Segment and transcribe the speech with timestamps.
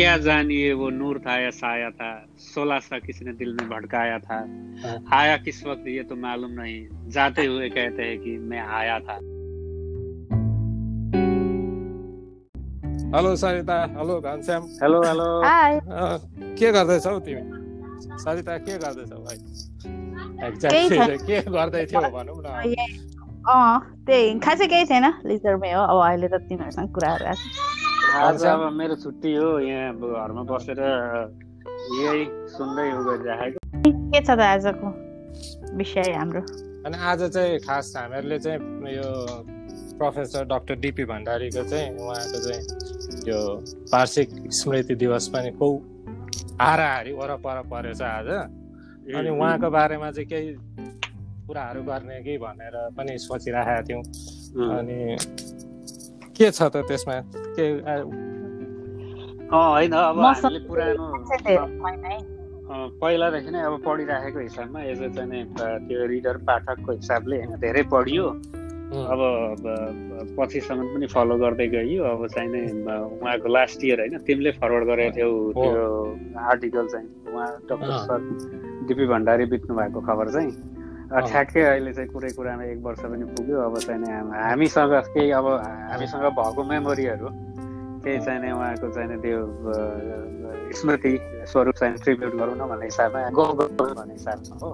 [0.00, 2.26] क्या जानिए वो नूर था या साया था?
[2.38, 4.38] सोलह सा किसी ने दिल में भटकाया था?
[5.16, 9.16] आया किस वक्त ये तो मालूम नहीं। जाते हुए कहते हैं कि मैं आया था।
[13.16, 14.62] Hello Sarita hello Ghanshyam.
[14.82, 15.28] Hello hello.
[16.56, 17.44] के गर्दैछौ तिमी?
[18.18, 19.36] सरिता के गर्दैछौ भाइ?
[20.48, 22.74] एक्ज्याक्टली के गर्दै थियौ भनौँ न।
[23.48, 27.69] अँ त्यही। खासै केही छैन लिजरमै हो अब अहिले त तिमीहरूसँग कुराहरू आएको
[28.10, 33.58] आज अब मेरो छुट्टी हो यहाँ अब घरमा बसेर यही सुन्दै उ गरिराखेको
[34.10, 34.88] के छ त आजको
[35.78, 36.42] विषय हाम्रो?
[36.86, 38.58] अनि आज चाहिँ खास हामीहरूले चाहिँ
[38.94, 39.08] यो
[39.98, 42.62] प्रोफेसर डाक्टर डिपी भण्डारीको चाहिँ उहाँको चाहिँ
[43.30, 43.38] यो
[43.94, 45.70] वार्षिक स्मृति दिवस पनि कौ
[46.60, 48.28] हाराहारी वरपर परेछ आज।
[49.14, 50.48] अनि उहाँको बारेमा चाहिँ केही
[51.46, 54.02] कुराहरू गर्ने कि भनेर पनि सोचिराखेका थियौँ।
[54.76, 54.98] अनि
[56.40, 57.14] के छ त त्यसमा?
[57.56, 57.64] के
[59.52, 61.04] होइन अब हामीले पुरानो
[63.02, 65.44] पहिलादेखि नै अब पढिराखेको हिसाबमा यसो चाहिँ
[65.88, 68.26] त्यो रिडर पाठकको हिसाबले होइन धेरै पढियो।
[68.90, 69.20] अब
[70.38, 72.62] पछिसम्म पनि फलो गर्दै गइयो। अब चाहिँ नै
[73.20, 75.82] उहाँको लास्ट इयर होइन तिमीले फरवर्ड गरेको थियौ त्यो
[76.50, 78.18] आर्टिकल चाहिँ उहाँ डक्टर सर
[78.88, 80.52] डिपी भण्डारी बित्नु भएको खबर चाहिँ।
[81.10, 85.46] ठ्याक्कै अहिले चाहिँ कुरै कुरामा एक वर्ष पनि पुग्यो अब चाहिँ नि हामीसँग केही अब
[85.90, 87.28] हामीसँग भएको मेमोरीहरू
[88.06, 89.38] केही चाहिँ नै उहाँको चाहिँ त्यो
[90.78, 91.12] स्मृति
[91.50, 94.70] स्वरूप चाहिँ ट्रिब्युट गरौँ न भन्ने हिसाबमा गौ भन्ने हिसाबमा हो।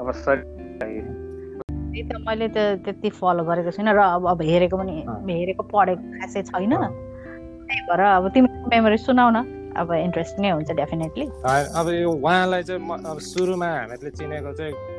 [0.00, 0.36] अब सर।
[0.82, 6.04] त्यही त मैले त त्यति फलो गरेको छुइनँ र अब अब हेरेको पनि हेरेको पढेको
[6.20, 9.40] खासै छैन। त्यही भएर अब तिमी मेमोरी सुनाउ न।
[9.72, 14.91] अब इन्ट्रेस्ट नै हुन्छ डेफिनेटली अब यो उहाँलाई चाहिँ अब सुरुमा हामीले चिनेको चाहिँ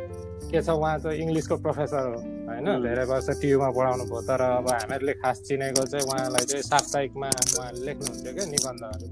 [0.51, 2.67] के छ उहाँ चाहिँ इङ्ग्लिसको प्रोफेसर हो होइन?
[2.83, 7.79] धेरै वर्ष टियुमा पढाउनु भयो तर अब हामीहरूले खास चिनेको चाहिँ उहाँलाई चाहिँ साप्ताहिकमा उहाँले
[7.85, 9.07] लेख्नुहुन्थ्यो क्या निबन्धहरू।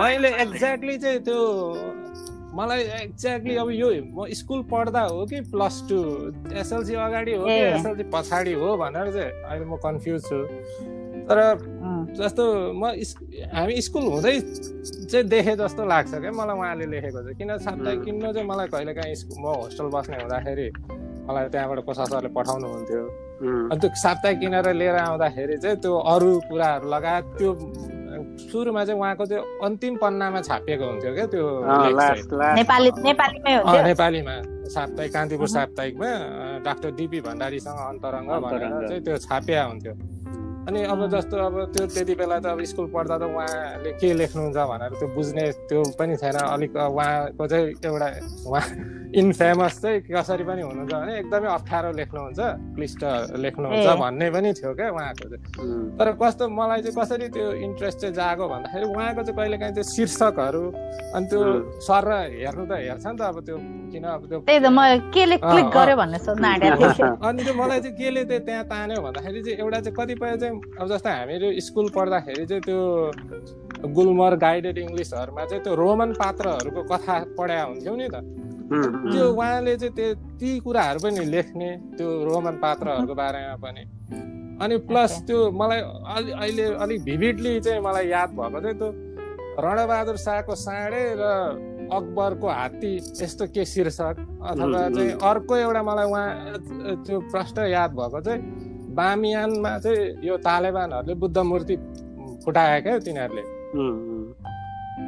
[0.00, 1.40] मैले एक्ज्याक्टली चाहिँ त्यो
[2.56, 5.98] मलाई एक्ज्याक्टली अब यो म स्कुल पढ्दा हो कि प्लस टू
[6.56, 10.38] एसएलसी अगाडि हो कि एसएलसी पछाडि हो भनेर चाहिँ अहिले म कन्फ्युज छु।
[11.28, 11.38] तर
[12.16, 12.44] जस्तो
[12.80, 12.82] म
[13.54, 14.34] हामी स्कुल हुँदै
[15.10, 18.92] चाहिँ देखेँ जस्तो लाग्छ क्या मलाई उहाँले लेखेको चाहिँ। किन साप्ताहिक किन्नु चाहिँ मलाई कहिले
[18.98, 20.68] काहीँ स्कुल म होस्टल बस्ने हुँदाखेरि
[21.28, 23.02] मलाई त्यहाँबाट कोसा सरले पठाउनु हुन्थ्यो
[23.70, 27.50] अनि त्यो साप्ताहिक किनेर लिएर आउँदाखेरि चाहिँ त्यो अरू कुराहरू लगायत त्यो
[28.48, 31.44] सुरुमा चाहिँ उहाँको त्यो अन्तिम पन्नामा छापिएको हुन्थ्यो क्या त्यो
[33.86, 34.34] नेपालीमा
[34.74, 36.10] साप्ताहिक कान्तिपुर साप्ताहिकमा
[36.66, 39.94] डाक्टर डिपी भण्डारीसँग अन्तरङ्ग भनेर चाहिँ त्यो छापिया हुन्थ्यो।
[40.66, 44.58] अनि अब जस्तो अब त्यो त्यति बेला त अब स्कुल पढ्दा त उहाँले के लेख्नुहुन्छ
[44.70, 48.08] भनेर त्यो बुझ्ने त्यो पनि छैन। अलिक उहाँको चाहिँ एउटा
[48.50, 48.64] उहाँ
[49.14, 52.40] इनफेमस चाहिँ कसरी पनि हुनुहुन्छ भने एकदमै अप्ठ्यारो लेख्नुहुन्छ
[52.76, 53.02] क्लिष्ट
[53.46, 55.42] लेख्नुहुन्छ भन्ने पनि थियो क्या उहाँको चाहिँ।
[55.98, 59.84] तर कस्तो मलाई चाहिँ कसरी त्यो इन्ट्रेस्ट चाहिँ जागो भन्दाखेरि उहाँको चाहिँ कहिले काहीँ त्यो
[59.94, 60.64] शीर्षकहरू
[61.14, 61.40] अनि त्यो
[61.86, 62.10] सर
[62.42, 63.56] हेर्नु त हेर्छ नि त अब त्यो
[63.94, 64.38] किन अब त्यो
[67.22, 70.86] अनि त्यो मलाई चाहिँ केले चाहिँ त्यहाँ तान्यो भन्दाखेरि चाहिँ एउटा चाहिँ कतिपय चाहिँ अब
[70.88, 72.80] जस्तै हामीहरू स्कुल पढ्दाखेरि चाहिँ त्यो
[73.96, 78.16] गुलमर गाइडेड इङ्ग्लिसहरूमा चाहिँ त्यो रोमन पात्रहरूको कथा पढाए हुन्थ्यौ नि त।
[79.12, 80.08] त्यो उहाँले चाहिँ त्यो
[80.40, 83.82] ती कुराहरू पनि लेख्ने त्यो रोमन पात्रहरूको बारेमा पनि।
[84.64, 85.80] अनि प्लस त्यो मलाई
[86.16, 88.90] अलि अहिले अलिक भिभिडली चाहिँ मलाई याद भएको चाहिँ त्यो
[89.64, 91.24] रणबहादुर शाहको साँडे र
[91.86, 94.16] अकबरको हात्ती यस्तो के शीर्षक?
[94.50, 96.28] अथवा चाहिँ अर्को एउटा मलाई उहाँ
[97.06, 98.40] त्यो प्रश्न याद भएको चाहिँ
[98.96, 101.76] बामियानमा चाहिँ यो तालेबानहरूले बुद्ध मूर्ति
[102.44, 103.44] फुटाए क्या तिनीहरूले।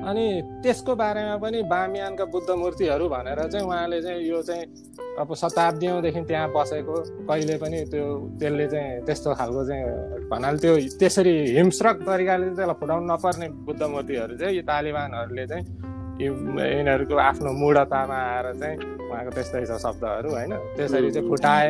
[0.09, 0.27] अनि
[0.63, 4.65] त्यसको बारेमा पनि बामियानका बुद्ध मूर्तिहरू भनेर चाहिँ उहाँले चाहिँ यो चाहिँ
[5.19, 6.95] अब शताब्दीौँदेखि त्यहाँ बसेको
[7.29, 8.05] कहिले पनि त्यो
[8.41, 9.85] त्यसले चाहिँ त्यस्तो खालको चाहिँ
[10.31, 15.65] भन्नाले त्यो त्यसरी हिंस्रक तरिकाले त्यसलाई फुटाउनु नपर्ने बुद्ध मूर्तिहरू चाहिँ यो तालिबानहरूले चाहिँ
[16.21, 18.77] यिनीहरूको आफ्नो मूढतामा आएर चाहिँ
[19.09, 20.53] उहाँको त्यस्तै छ शब्दहरू होइन?
[20.77, 21.69] त्यसरी चाहिँ फुटाए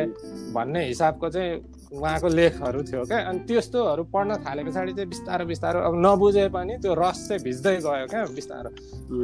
[0.55, 1.51] भन्ने हिसाबको चाहिँ
[1.91, 3.17] उहाँको लेखहरू थियो क्या?
[3.29, 7.75] अनि त्यस्तोहरू पढ्न थाले पछाडि चाहिँ बिस्तारो बिस्तारो अब नबुझे पनि त्यो रस चाहिँ भिज्दै
[7.81, 8.23] गयो क्या?
[8.37, 8.69] बिस्तारो।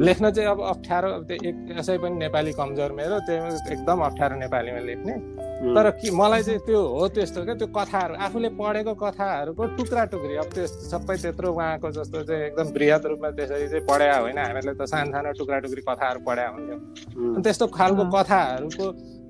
[0.02, 4.80] लेख्न चाहिँ अब अप्ठ्यारो त्यो एक यसै पनि नेपाली कमजोर मेरो त्यो एकदम अप्ठ्यारो नेपालीमा
[4.90, 5.14] लेख्ने।
[5.56, 7.56] तर कि मलाई चाहिँ त्यो हो त्यस्तो क्या?
[7.56, 12.68] त्यो कथाहरू आफूले पढेको कथाहरूको टुक्रा टुक्री अब त्यो सबै त्यत्रो उहाँको जस्तो चाहिँ एकदम
[12.76, 16.78] वृहत रूपमा त्यसरी चाहिँ पढाया होइन हामीहरूले त सानो सानो टुक्रा टुक्री कथाहरू पढाया हुन्थ्यो।
[17.34, 18.86] अनि त्यस्तो खालको कथाहरूको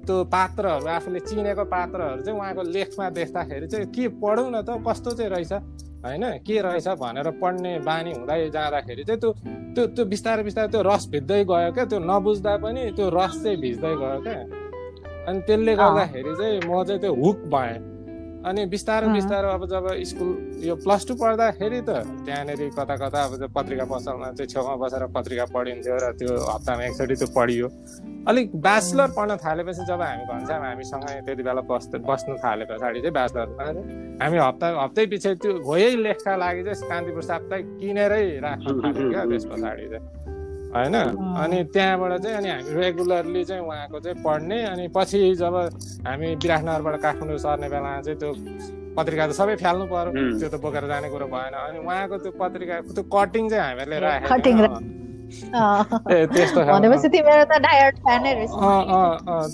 [0.06, 5.12] त्यो पात्रहरू आफूले चिनेको पात्रहरू चाहिँ उहाँको लेखमा देख्दाखेरि चाहिँ के पढौँ न त कस्तो
[5.18, 5.54] चाहिँ रहेछ
[6.06, 6.24] होइन?
[6.46, 9.32] के रहेछ भनेर पढ्ने बानी हुँदै जाँदाखेरि चाहिँ त्यो
[9.76, 13.58] त्यो त्यो बिस्तारै बिस्तारै त्यो रस भिज्दै गयो क्या त्यो नबुझ्दा पनि त्यो रस चाहिँ
[13.58, 14.40] भिज्दै गयो क्या।
[15.28, 17.95] अनि त्यसले गर्दाखेरि चाहिँ म चाहिँ त्यो हुक भएँ।
[18.46, 20.30] अनि बिस्तारो बिस्तारो अब जब स्कुल
[20.64, 25.46] यो प्लस टू पढ्दाखेरि त त्यहाँनिर कता कता अब पत्रिका पसलमा चाहिँ छेउमा बसेर पत्रिका
[25.50, 27.68] पढिन्थ्यो र त्यो हप्तामा एकचोटि त्यो पढियो।
[28.30, 33.14] अलिक ब्याचलर पढ्न थालेपछि जब हामी घनश्याम हामीसँगै त्यति बेला बस् बस्नु थाले पछाडि चाहिँ
[33.18, 33.66] ब्याचलरमा
[34.22, 39.26] हामी हप्ता हप्तै पछि त्यो होयै लेखका लागि चाहिँ कान्तिपुर साप्ताहिक किनेरै राख्न थाल्यो क्या
[39.26, 40.35] त्यस पछाडि चाहिँ।
[40.76, 40.96] होइन?
[41.44, 45.56] अनि त्यहाँबाट चाहिँ अनि हामी रेगुलरली चाहिँ उहाँको चाहिँ पढ्ने अनि पछि जब
[46.08, 48.32] हामी विराटनगरबाट काठमाडौँ सर्ने बेलामा चाहिँ त्यो
[48.98, 52.76] पत्रिका त सबै फ्याल्नु पर्यो। त्यो त बोकेर जाने कुरो भएन। अनि उहाँको त्यो पत्रिका
[52.92, 54.36] त्यो कटिङ चाहिँ हामीहरूले राखेको
[56.36, 56.60] त्यस्तो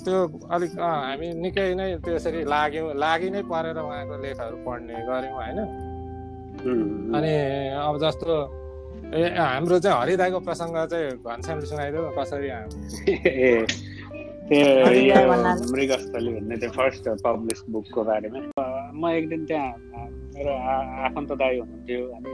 [0.05, 0.19] त्यो
[0.51, 5.59] अलिक हामी निकै नै त्यसरी लाग्यौँ लागि नै परेर उहाँको लेखहरू पढ्ने गऱ्यौँ होइन?
[7.15, 7.33] अनि
[7.87, 8.33] अब जस्तो
[9.11, 12.49] ए हाम्रो चाहिँ हरिदाईको प्रसङ्ग चाहिँ घनश्यामले सुनाइदेऊ कसरी
[15.71, 18.39] मृगस्थली भन्ने त्यो फर्स्ट पब्लिस बुकको बारेमा।
[18.95, 19.71] म एक दिन त्यहाँ
[20.35, 20.53] मेरो
[21.07, 22.31] आफन्त दाई हुनुहुन्थ्यो अनि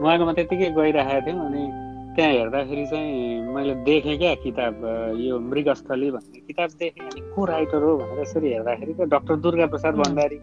[0.00, 1.64] उहाँकोमा त्यतिकै गइरहेको थियौँ अनि
[2.16, 4.74] त्यहाँ हेर्दाखेरि चाहिँ मैले देखेँ क्या किताब
[5.20, 9.66] यो मृगस्थली भन्ने किताब देखेँ अनि को राइटर हो भनेर यसरी हेर्दाखेरि त डक्टर दुर्गा
[9.72, 10.38] प्रसाद भण्डारी।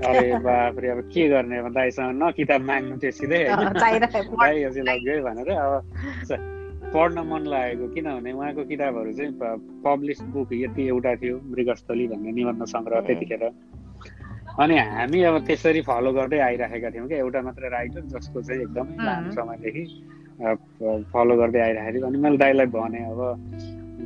[0.00, 5.12] अरे बापरे अब के गर्ने अब दाइसँग न किताब माग्नु थियो सिधै दाइ अझै लग्यो
[5.12, 5.82] है भनेर अब
[6.88, 9.32] पढ्न मन लागेको किनभने उहाँको किताबहरू चाहिँ
[9.82, 13.42] पब्लिस बुक यति एउटा थियो मृगस्थली भन्ने निबन्ध सङ्ग्रह त्यतिखेर
[14.58, 19.04] अनि हामी अब त्यसरी फलो गर्दै आइराखेका थियौँ क्या एउटा मात्र राइटर जसको चाहिँ एकदमै
[19.04, 19.84] लामो समयदेखि
[21.10, 23.20] फलो गर्दै आइराखेको अनि मैले दाईलाई भने अब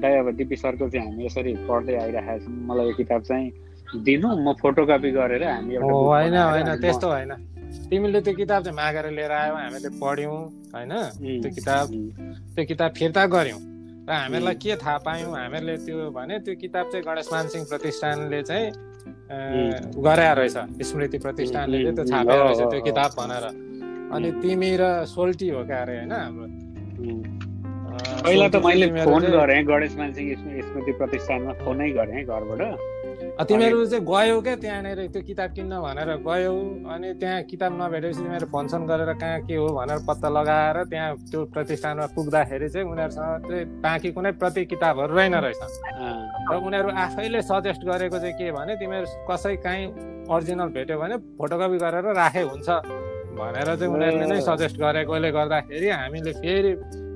[0.01, 3.51] दाई अब डिपी सरको चाहिँ हामी यसरी पढ्दै आइरहेको छौँ मलाई यो किताब चाहिँ
[3.95, 7.33] दिनु म फोटोकपी गरेर हामी होइन होइन त्यस्तो होइन।
[7.91, 10.39] तिमीले त्यो किताब चाहिँ मागेर लिएर आयौ हामीले पढ्यौँ
[10.75, 10.93] होइन
[11.43, 11.87] त्यो किताब।
[12.55, 13.61] त्यो किताब फिर्ता गऱ्यौँ।
[14.09, 15.33] र हामीहरूलाई के थाहा पायौँ?
[15.37, 18.67] हामीहरूले त्यो भने त्यो किताब चाहिँ गणेश मानसिंह प्रतिष्ठानले चाहिँ
[20.01, 20.57] गराएर रहेछ
[20.89, 23.45] स्मृति प्रतिष्ठानले चाहिँ त्यो छापेर रहेछ त्यो किताब भनेर।
[24.15, 26.47] अनि तिमी र सोल्टी हो क्या अरे होइन हाम्रो?
[28.25, 30.29] पहिला त मैले फोन गरेँ गणेश मानसिंह
[30.67, 32.63] स्मृति प्रतिष्ठानमा फोनै गरेँ घरबाट।
[33.33, 36.53] तिमीहरू चाहिँ गयौ क्या त्यहाँनिर त्यो किताब किन्न भनेर गयौ।
[36.85, 41.41] अनि त्यहाँ किताब नभेटेपछि तिमीहरू फोनसोन गरेर कहाँ के हो भनेर पत्ता लगाएर त्यहाँ त्यो
[41.49, 45.61] प्रतिष्ठानमा पुग्दाखेरि चाहिँ उनीहरूसँग चाहिँ बाँकी कुनै प्रति किताबहरू रहेन रहेछ।
[46.53, 49.87] र उनीहरू आफैले सजेस्ट गरेको चाहिँ के भने तिमीहरू कसै काहीँ
[50.29, 52.69] अरिजिनल भेट्यो भने फोटोकपी गरेर राखे हुन्छ
[53.33, 56.73] भनेर चाहिँ उनीहरूले नै सजेस्ट गरेकोले गर्दाखेरि हामीले फेरि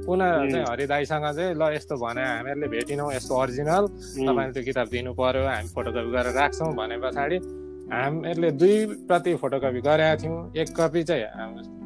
[0.06, 3.84] पुनः चाहिँ हरिदाईसँग चाहिँ ल यस्तो भने हामीहरूले भेटिनौँ यसको अरिजिनल
[4.22, 7.38] तपाईँले त्यो किताब दिनु पर्यो हामी फोटोकपी गरेर राख्छौँ भने पछाडि
[7.86, 8.76] हामीहरूले दुई
[9.06, 11.26] प्रति फोटोकपी गरेका थियौँ। एक कपी चाहिँ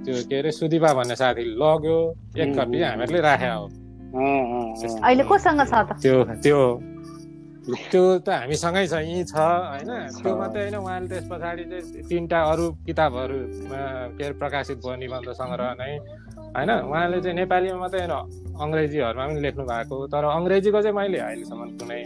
[0.04, 1.98] त्यो के अरे सुदिपा भन्ने साथीले लग्यो
[2.40, 3.66] एक कपी हामीहरूले राखेका हो।
[5.04, 5.90] अहिले कोसँग छ त?
[6.00, 6.60] त्यो त्यो
[7.92, 9.90] त्यो त हामीसँगै छ यहीँ छ होइन?
[10.24, 13.38] त्यो मात्रै होइन उहाँले त्यस पछाडि चाहिँ तिनवटा अरू किताबहरू
[14.16, 15.92] के अरे प्रकाशित भयो निबन्ध सङ्ग्रह नै।
[16.56, 16.70] होइन?
[16.70, 18.14] उहाँले चाहिँ नेपालीमा मात्रै होइन
[18.60, 22.02] अङ्ग्रेजीहरूमा पनि लेख्नु भएको। तर अङ्ग्रेजीको चाहिँ मैले अहिलेसम्म कुनै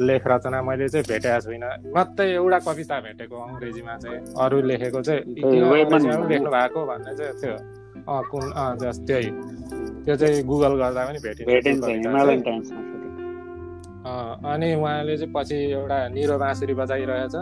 [0.00, 5.22] लेख रचना मैले चाहिँ भेटेको छुइनँ। मात्रै एउटा कविता भेटेको अङ्ग्रेजीमा चाहिँ। अरू लेखेको चाहिँ
[6.28, 7.54] लेख्नु भएको भन्ने चाहिँ त्यो।
[8.08, 9.30] अँ कुन अँ जस त्यही।
[10.04, 11.84] त्यो चाहिँ गुगल गर्दा पनि भेटिन्छ
[14.06, 17.34] अनि उहाँले चाहिँ पछि एउटा निरो बाँसुरी बजाइरहेछ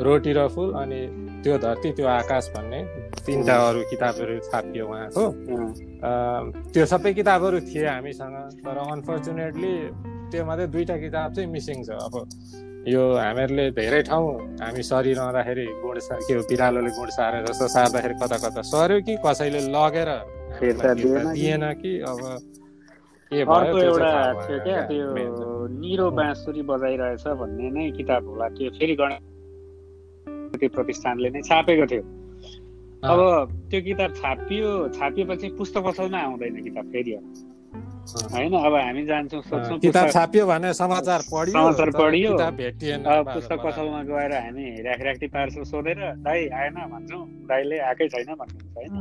[0.00, 1.00] रोटी र फुल अनि
[1.44, 2.80] त्यो धरती त्यो आकाश भन्ने
[3.26, 5.24] तिनवटा अरू किताबहरू छापियो उहाँको
[6.72, 9.74] त्यो सबै किताबहरू थिए हामीसँग तर अनफर्चुनेटली
[10.30, 12.14] त्यो मात्रै दुईवटा किताब चाहिँ मिसिङ छ। अब
[12.88, 14.28] यो हामीहरूले धेरै ठाउँ
[14.62, 19.60] हामी सरिरहँदाखेरि गुड के हो बिरालोले गुड सारेर जस्तो सार्दाखेरि कता कता सर्यो कि कसैले
[19.70, 20.10] लगेर
[20.58, 21.92] दिएन कि?
[22.02, 22.20] अब
[23.32, 24.10] अर्को एउटा
[24.42, 25.06] थियो क्या त्यो
[25.78, 29.20] निरो बाँसुरी बजाइरहेछ भन्ने नै किताब होला। त्यो फेरि गणेश
[30.74, 32.02] प्रतिष्ठानले नै छापेको थियो।
[33.02, 33.20] अब
[33.70, 37.12] त्यो किताब छापियो छापिएपछि पुस्तक पसलमा आउँदैन किताब फेरि
[38.32, 42.32] होइन अब हामी जान्छौँ सोध्छौँ किताब छापियो भने समाचार पढियो समाचार पढियो।
[43.26, 48.94] पुस्तक पसलमा गएर हामी राखी पार्छौँ सोधेर दाई आएन भन्छौँ। दाईले आएकै छैन भन्नुहुन्छ होइन।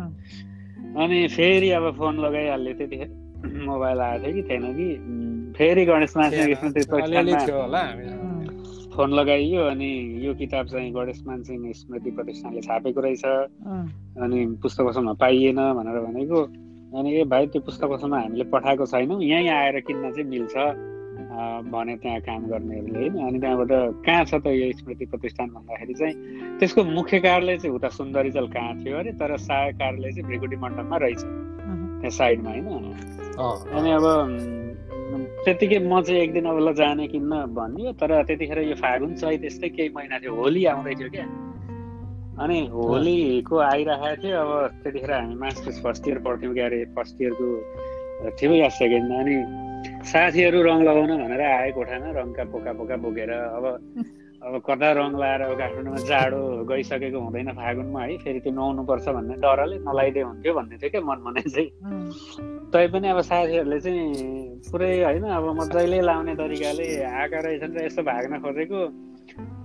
[0.97, 3.09] अनि फेरि अब फोन लगाइहाल्यो त्यतिखेर।
[3.69, 4.89] मोबाइल आएको थियो कि थिएन कि।
[5.57, 6.45] फेरि गणेश मानसिंह
[8.91, 9.89] फोन लगाइयो अनि
[10.25, 16.41] यो किताब चाहिँ गणेश मानसिंह स्मृति प्रतिष्ठानले छापेको रहेछ। अनि पुस्तक पसलमा पाइएन भनेर भनेको।
[16.99, 20.55] अनि ए भाइ त्यो पुस्तक पसलमा हामीले पठाएको छैनौँ। यहीँ आएर किन्न चाहिँ मिल्छ
[21.71, 23.71] भने त्यहाँ काम गर्नेहरूले होइन। अनि त्यहाँबाट
[24.05, 26.15] कहाँ छ त यो स्मृति प्रतिष्ठान भन्दाखेरि चाहिँ
[26.59, 30.97] त्यसको मुख्य कार्यालय चाहिँ उता सुन्दरीजल कहाँ थियो अरे तर सहायक कार्यालय चाहिँ भ्रिकुटी मण्डपमा
[30.97, 32.75] रहेछ। त्यहाँ साइडमा होइन।
[33.39, 34.05] अनि अब
[35.45, 39.41] त्यतिकै म चाहिँ एक दिन अब ल जाने किन्न भनियो तर त्यतिखेर यो फागुन चैत
[39.41, 41.25] त्यस्तै केही महिना थियो होली आउँदै थियो क्या।
[42.43, 44.51] अनि होलीको आइरहेको थियो अब
[44.83, 47.49] त्यतिखेर हामी मास्टर्स फर्स्ट इयर पढ्थ्यौँ क्यारे फर्स्ट इयरको
[48.37, 49.35] थियो या सेकेन्डमा अनि
[50.11, 53.65] साथीहरू रङ लगाउन भनेर आए कोठामा रङका पोका पोका बोकेर अब
[54.41, 59.35] अब कता रङ लगाएर अब काठमाडौँमा जाडो गइसकेको हुँदैन फागुनमा है फेरि त्यो नुहाउनुपर्छ भन्ने
[59.43, 61.69] डरले नलाइदिए हुन्थ्यो भन्ने थियो क्या मन मनै चाहिँ
[62.73, 64.01] तैपनि अब साथीहरूले चाहिँ
[64.71, 68.81] पुरै होइन अब मजाले लाउने तरिकाले आएका रहेछन् र यसो भाग्न खोजेको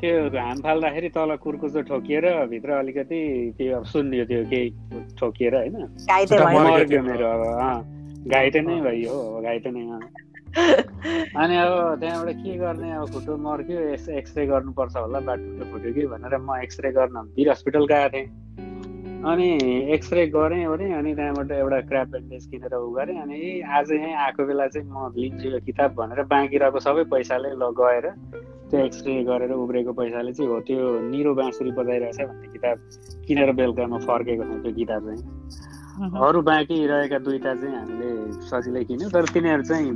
[0.00, 3.20] त्यो घाम फाल्दाखेरि तल कुर्कुचो ठोकिएर भित्र अलिकति
[3.56, 4.68] त्यो अब सुन्यो त्यो केही
[5.18, 5.76] ठोकिएर होइन।
[7.08, 7.42] मेरो अब
[8.28, 9.82] घाइते नै भयो हो घाइते नै
[10.56, 16.06] अनि अब त्यहाँबाट के गर्ने अब खुट्टो मर्क्यो यस एक्सरे गर्नुपर्छ होला बाटो फुट्यो कि
[16.08, 18.26] भनेर म एक्सरे गर्न वीर हस्पिटल गएको थिएँ।
[19.26, 19.48] अनि
[19.94, 24.46] एक्सरे गरेँ ओरेँ अनि त्यहाँबाट एउटा क्राप ब्यान्डेज किनेर उ गरेँ। अनि आज यहीँ आएको
[24.46, 28.06] बेला चाहिँ म लिन्छु यो किताब भनेर बाँकी रहेको सबै पैसाले ल गएर
[28.70, 32.76] त्यो एक्सरे गरेर उब्रेको पैसाले चाहिँ हो त्यो निरो बाँसुरी बजाइरहेछ भन्ने किताब
[33.28, 35.22] किनेर बेलुका फर्केको थिएँ त्यो किताब चाहिँ।
[35.96, 38.08] अरू बाँकी रहेका दुईवटा चाहिँ हामीले
[38.48, 39.90] सजिलै किन्यौँ तर तिनीहरू चाहिँ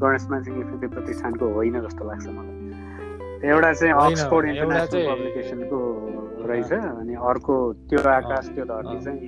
[0.00, 2.54] गणेशमा चाहिँ इफेक्टिभ प्रतिष्ठानको होइन जस्तो लाग्छ मलाई।
[3.50, 5.78] एउटा चाहिँ अक्सफोर्ड इन्टरनेसनल पब्लिकेसनको
[6.48, 7.54] रहेछ अनि अर्को
[7.88, 9.20] त्यो आकाश त्यो धरती चाहिँ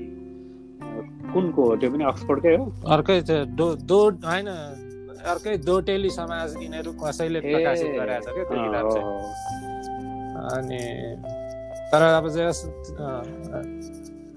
[1.33, 1.77] कुनको हो?
[1.81, 2.65] त्यो पनि अक्सफोर्डकै हो?
[2.95, 3.19] अर्कै
[4.29, 4.49] होइन
[5.33, 9.07] अर्कै दोटेली समाज यिनीहरू कसैले प्रकाशित गरेको छ क्या किताब चाहिँ।
[10.53, 10.83] अनि
[11.93, 12.53] तर अब चाहिँ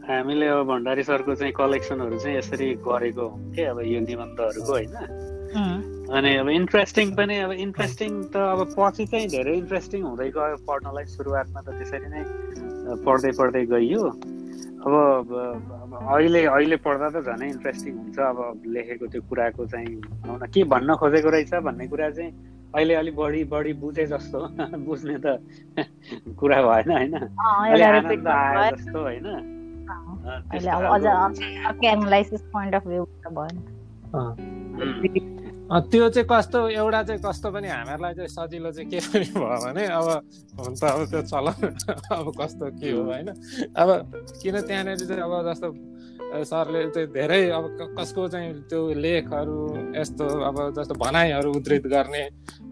[0.07, 4.95] हामीले अब भण्डारी सरको चाहिँ कलेक्सनहरू चाहिँ यसरी गरेको हुन्थ्यो अब यो निबन्धहरूको होइन।
[6.11, 11.05] अनि अब इन्ट्रेस्टिङ पनि अब इन्ट्रेस्टिङ त अब पछि चाहिँ धेरै इन्ट्रेस्टिङ हुँदै गयो पढ्नलाई
[11.05, 12.23] सुरुवातमा त त्यसरी नै
[13.05, 14.03] पढ्दै पढ्दै गइयो।
[14.81, 14.93] अब
[16.09, 20.01] अहिले अहिले पढ्दा त झनै इन्ट्रेस्टिङ हुन्छ। अब लेखेको त्यो कुराको चाहिँ
[20.53, 22.31] के भन्न खोजेको रहेछ भन्ने कुरा चाहिँ
[22.73, 24.39] अहिले अलिक बढी बढी बुझे जस्तो।
[24.87, 25.37] बुझ्ने त
[26.39, 27.13] कुरा भएन होइन।
[29.91, 31.31] Uh, Wala
[31.75, 31.87] Okay.
[31.91, 33.07] Ang analysis point of view,
[34.13, 34.35] Uh.
[35.71, 39.83] त्यो चाहिँ कस्तो एउटा चाहिँ कस्तो पनि हामीहरूलाई चाहिँ सजिलो चाहिँ के पनि भयो भने
[39.87, 40.07] अब
[40.59, 41.47] हुन त अब त्यो चल
[42.11, 43.27] अब कस्तो के हो होइन।
[43.79, 43.89] अब
[44.43, 45.67] किन त्यहाँनिर चाहिँ अब जस्तो
[46.43, 47.63] सरले चाहिँ धेरै अब
[47.99, 49.59] कसको चाहिँ त्यो लेखहरू
[49.95, 52.23] यस्तो अब जस्तो भनाइहरू उद्धित गर्ने।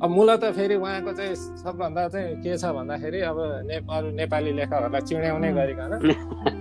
[0.03, 5.01] अब मूलत फेरि उहाँको चाहिँ सबभन्दा चाहिँ के छ भन्दाखेरि अब ने अरू नेपाली लेखकहरूलाई
[5.07, 5.91] चिड्याउने गरिकन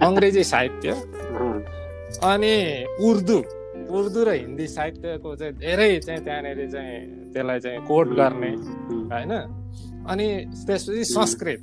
[0.07, 0.91] अङ्ग्रेजी साहित्य
[2.23, 2.55] अनि
[3.03, 3.39] उर्दू।
[3.89, 6.97] उर्दू र हिन्दी साहित्यको चाहिँ धेरै चाहिँ त्यहाँनिर चाहिँ
[7.33, 8.51] त्यसलाई चाहिँ कोट गर्ने
[9.13, 9.33] होइन?
[10.09, 10.27] अनि
[10.67, 11.63] त्यसपछि संस्कृत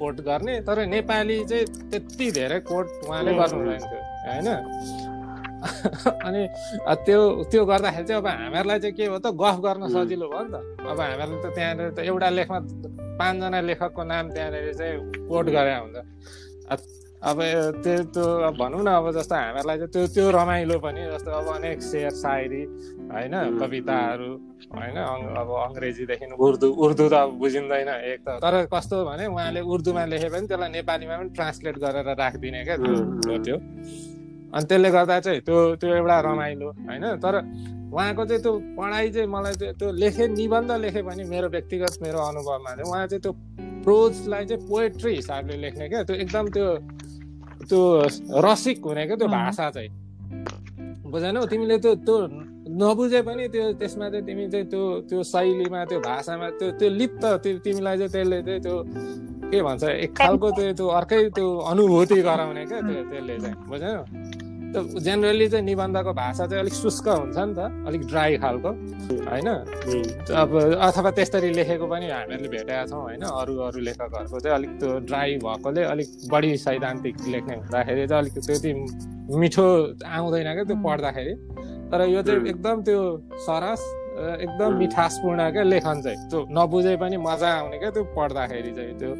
[0.00, 4.48] कोट गर्ने तर नेपाली चाहिँ त्यति धेरै कोट उहाँले गर्नु हुँदैन थियो होइन?
[6.26, 6.42] अनि
[7.06, 10.50] त्यो त्यो गर्दाखेरि चाहिँ अब हामीहरूलाई चाहिँ के हो त गफ गर्न सजिलो भयो नि
[10.52, 12.58] त। अब हामीहरूले त त्यहाँनिर त एउटा लेखमा
[13.20, 14.94] पाँचजना लेखकको नाम त्यहाँनिर चाहिँ
[15.28, 15.96] कोट गरे हुन्छ।
[17.26, 17.38] अब
[17.82, 21.46] त्यो त्यो अब भनौँ न अब जस्तो हामीहरूलाई चाहिँ त्यो त्यो रमाइलो पनि जस्तो अब
[21.54, 22.62] अनेक शेर सायरी
[23.10, 24.30] होइन कविताहरू
[24.70, 24.96] होइन
[25.42, 30.28] अब अङ्ग्रेजीदेखि उर्दू उर्दू त अब बुझिँदैन एक त। तर कस्तो भने उहाँले उर्दूमा लेखे
[30.30, 33.56] पनि त्यसलाई नेपालीमा पनि ट्रान्सलेट गरेर राखिदिने क्या त्यो त्यो।
[34.54, 37.34] अनि त्यसले गर्दा चाहिँ त्यो त्यो एउटा रमाइलो होइन। तर
[37.90, 42.18] उहाँको चाहिँ त्यो पढाइ चाहिँ मलाई चाहिँ त्यो लेखे निबन्ध लेखे पनि मेरो व्यक्तिगत मेरो
[42.30, 43.32] अनुभवमा चाहिँ उहाँ चाहिँ त्यो
[43.82, 46.66] प्रोजलाई चाहिँ पोएट्री हिसाबले लेख्ने क्या। त्यो एकदम त्यो
[47.70, 47.80] त्यो
[48.44, 49.90] रसिक हुने क्या त्यो भाषा चाहिँ।
[51.10, 52.16] बुझेनौ तिमीले त्यो त्यो
[52.80, 57.24] नबुझे पनि त्यो त्यसमा चाहिँ तिमी चाहिँ त्यो त्यो शैलीमा त्यो भाषामा त्यो त्यो लिप्त
[57.64, 58.76] तिमीलाई चाहिँ त्यसले चाहिँ त्यो
[59.50, 64.02] के भन्छ एक खालको त्यो त्यो अर्कै त्यो अनुभूति गराउने क्या त्यो त्यसले चाहिँ। बुझ्यौ
[64.76, 68.70] जेनरली चाहिँ निबन्धको भाषा चाहिँ अलिक शुष्क हुन्छ नि त अलिक ड्राई खालको
[69.28, 69.48] होइन?
[70.36, 73.22] अब अथवा त्यसरी लेखेको पनि हामीहरूले भेटेका छौँ होइन?
[73.22, 78.34] अरू अरू लेखकहरूको चाहिँ अलिक त्यो ड्राई भएकोले अलिक बढी सैद्धान्तिक लेख्ने हुँदाखेरि चाहिँ अलिक
[78.46, 78.72] त्यति
[79.36, 79.66] मिठो
[80.06, 81.34] आउँदैन क्या त्यो पढ्दाखेरि।
[81.90, 83.00] तर यो चाहिँ एकदम त्यो
[83.46, 83.82] सरस
[84.16, 89.12] एकदम मिठासपूर्ण क्या लेखन चाहिँ। त्यो नबुझे पनि मजा आउने क्या त्यो पढ्दाखेरि चाहिँ त्यो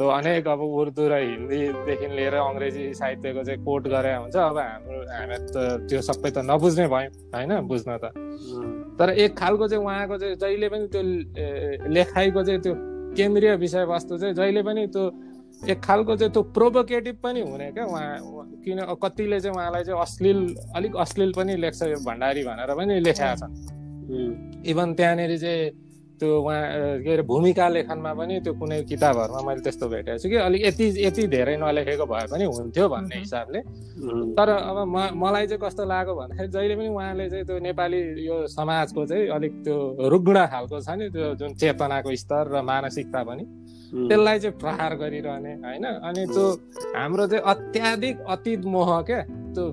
[0.00, 4.98] त्यो अनेक अब उर्दू र हिन्दीदेखि लिएर अङ्ग्रेजी साहित्यको चाहिँ कोट गरे हुन्छ। अब हाम्रो
[5.12, 7.52] हामी त त्यो सबै त नबुझ्ने भयौँ होइन?
[7.68, 8.08] बुझ्न त।
[8.96, 11.02] तर एक खालको चाहिँ उहाँको चाहिँ जहिले पनि त्यो
[11.92, 12.74] लेखाइको चाहिँ त्यो
[13.12, 15.04] केन्द्रीय विषयवस्तु चाहिँ जहिले पनि त्यो
[15.68, 18.16] एक खालको चाहिँ त्यो प्रोभोकेटिभ पनि हुने क्या उहाँ
[18.64, 20.40] किन कतिले चाहिँ उहाँलाई चाहिँ अश्लील
[20.80, 23.52] अलिक अश्लील पनि लेख्छ यो भण्डारी भनेर पनि लेखेका छन्।
[24.64, 25.89] इभन त्यहाँनिर चाहिँ
[26.20, 26.60] त्यो उहाँ
[27.00, 30.86] के अरे भूमिका लेखनमा पनि त्यो कुनै किताबहरूमा मैले त्यस्तो भेटेको छु कि अलिक यति
[31.06, 33.60] यति धेरै नलेखेको भए पनि हुन्थ्यो भन्ने हिसाबले।
[34.36, 38.36] तर अब म मलाई चाहिँ कस्तो लाग्यो भन्दाखेरि जहिले पनि उहाँले चाहिँ त्यो नेपाली यो
[38.52, 39.76] समाजको चाहिँ अलिक त्यो
[40.12, 43.44] रुग्ण खालको छ नि त्यो जुन चेतनाको स्तर र मानसिकता पनि
[43.90, 45.84] त्यसलाई चाहिँ प्रहार गरिरहने होइन?
[46.08, 46.44] अनि त्यो
[46.96, 49.20] हाम्रो चाहिँ अत्याधिक अतीत मोह क्या
[49.56, 49.64] त्यो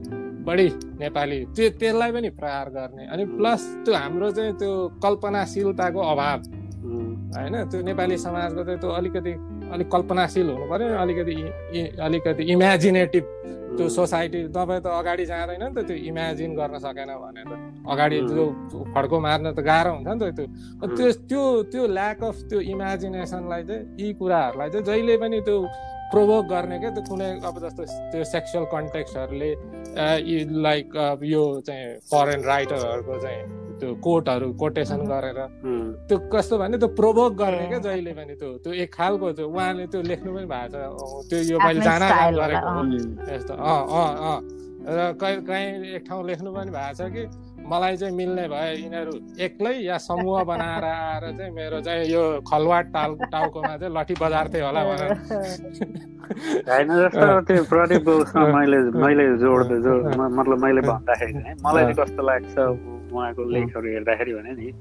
[0.48, 0.68] बढी
[1.00, 4.72] नेपाली। त्यो त्यसलाई पनि प्रहार गर्ने। अनि प्लस त्यो हाम्रो चाहिँ त्यो
[5.04, 6.40] कल्पनाशीलताको अभाव।
[7.36, 9.34] होइन त्यो नेपाली समाजको चाहिँ त्यो अलिकति
[9.76, 11.36] अलिक कल्पनाशील हुनु पऱ्यो अलिकति
[12.00, 13.26] अलिकति इमेजिनेटिभ
[13.78, 17.52] त्यो सोसाइटी तपाईँ त अगाडि जाँदैन नि त त्यो इमेजिन गर्न सकेन भने त।
[17.92, 18.46] अगाडि त्यो
[18.96, 20.46] फड्को मार्न त गाह्रो हुन्छ नि त त्यो।
[20.96, 25.58] त्यो त्यो त्यो ल्याक अफ त्यो इमेजिनेसनलाई चाहिँ यी कुराहरूलाई चाहिँ जहिले पनि त्यो
[26.12, 29.52] प्रोभोक गर्ने क्या त्यो कुनै अब जस्तो त्यो सेक्सुअल कन्टेक्सहरूले
[30.66, 30.96] लाइक
[31.34, 33.42] यो चाहिँ फरेन राइटरहरूको चाहिँ
[33.80, 35.40] त्यो कोटहरू कोटेसन गरेर
[36.10, 39.86] त्यो कस्तो भने त्यो प्रोभोक गर्ने क्या जहिले पनि त्यो त्यो एक खालको त्यो उहाँले
[39.94, 42.02] त्यो लेख्नु पनि भएको छ। त्यो यो मैले जान
[42.40, 42.72] गरेको
[43.34, 44.40] यस्तो अँ अँ अँ।
[44.88, 47.24] र कहीँ कहीँ एक ठाउँ लेख्नु पनि भएको छ कि
[47.68, 52.86] मलाई चाहिँ मिल्ने भए यिनीहरू एक्लै या समूह बनाएर आएर चाहिँ मेरो चाहिँ यो खलवाट
[52.94, 55.12] टाल टाउकोमा चाहिँ लठी बजार्थे होला भनेर।
[56.28, 61.34] होइन जस्तो त्यो प्रदीपको उसमा मैले मैले जोड जोड मतलब मैले भन्दाखेरि
[61.64, 64.72] मलाई कस्तो लाग्छ उहाँको लेखहरू हेर्दाखेरि भने नि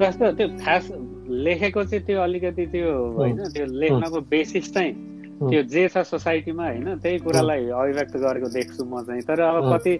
[0.00, 0.88] जस्तो त्यो खास
[1.44, 6.98] लेखेको चाहिँ त्यो अलिकति त्यो होइन त्यो लेख्नको बेसिस चाहिँ त्यो जे छ सोसाइटीमा होइन
[6.98, 9.92] त्यही कुरालाई अभिव्यक्त गरेको देख्छु म चाहिँ। तर अब कति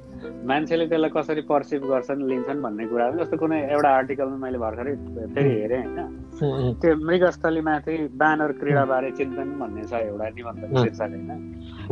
[0.51, 4.95] मान्छेले त्यसलाई कसरी पर्सिभ गर्छन् लिन्छन् भन्ने कुरा जस्तो कुनै एउटा आर्टिकलमा मैले भर्खरै
[5.35, 11.31] फेरि हेरेँ होइन। त्यो मृगस्थलीमाथि बाँदर क्रीडाबारे चिन्तन भन्ने छ एउटा निबन्ध शीर्षक होइन।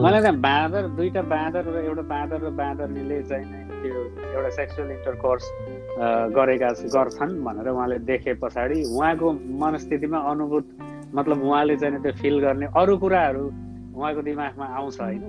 [0.02, 3.46] मलाई त्यहाँ बाँदर दुईवटा बाँदर र एउटा बाँदर र बाँदरनीले चाहिँ
[3.82, 3.94] त्यो
[4.34, 5.44] एउटा सेक्सुअल इन्टरकोर्स
[6.34, 10.66] गरेका गर्छन् भनेर उहाँले देखे पछाडि उहाँको मनस्थितिमा अनुभूत
[11.16, 13.44] मतलब उहाँले चाहिँ त्यो फिल गर्ने अरू कुराहरू
[13.96, 15.24] उहाँको दिमागमा आउँछ होइन।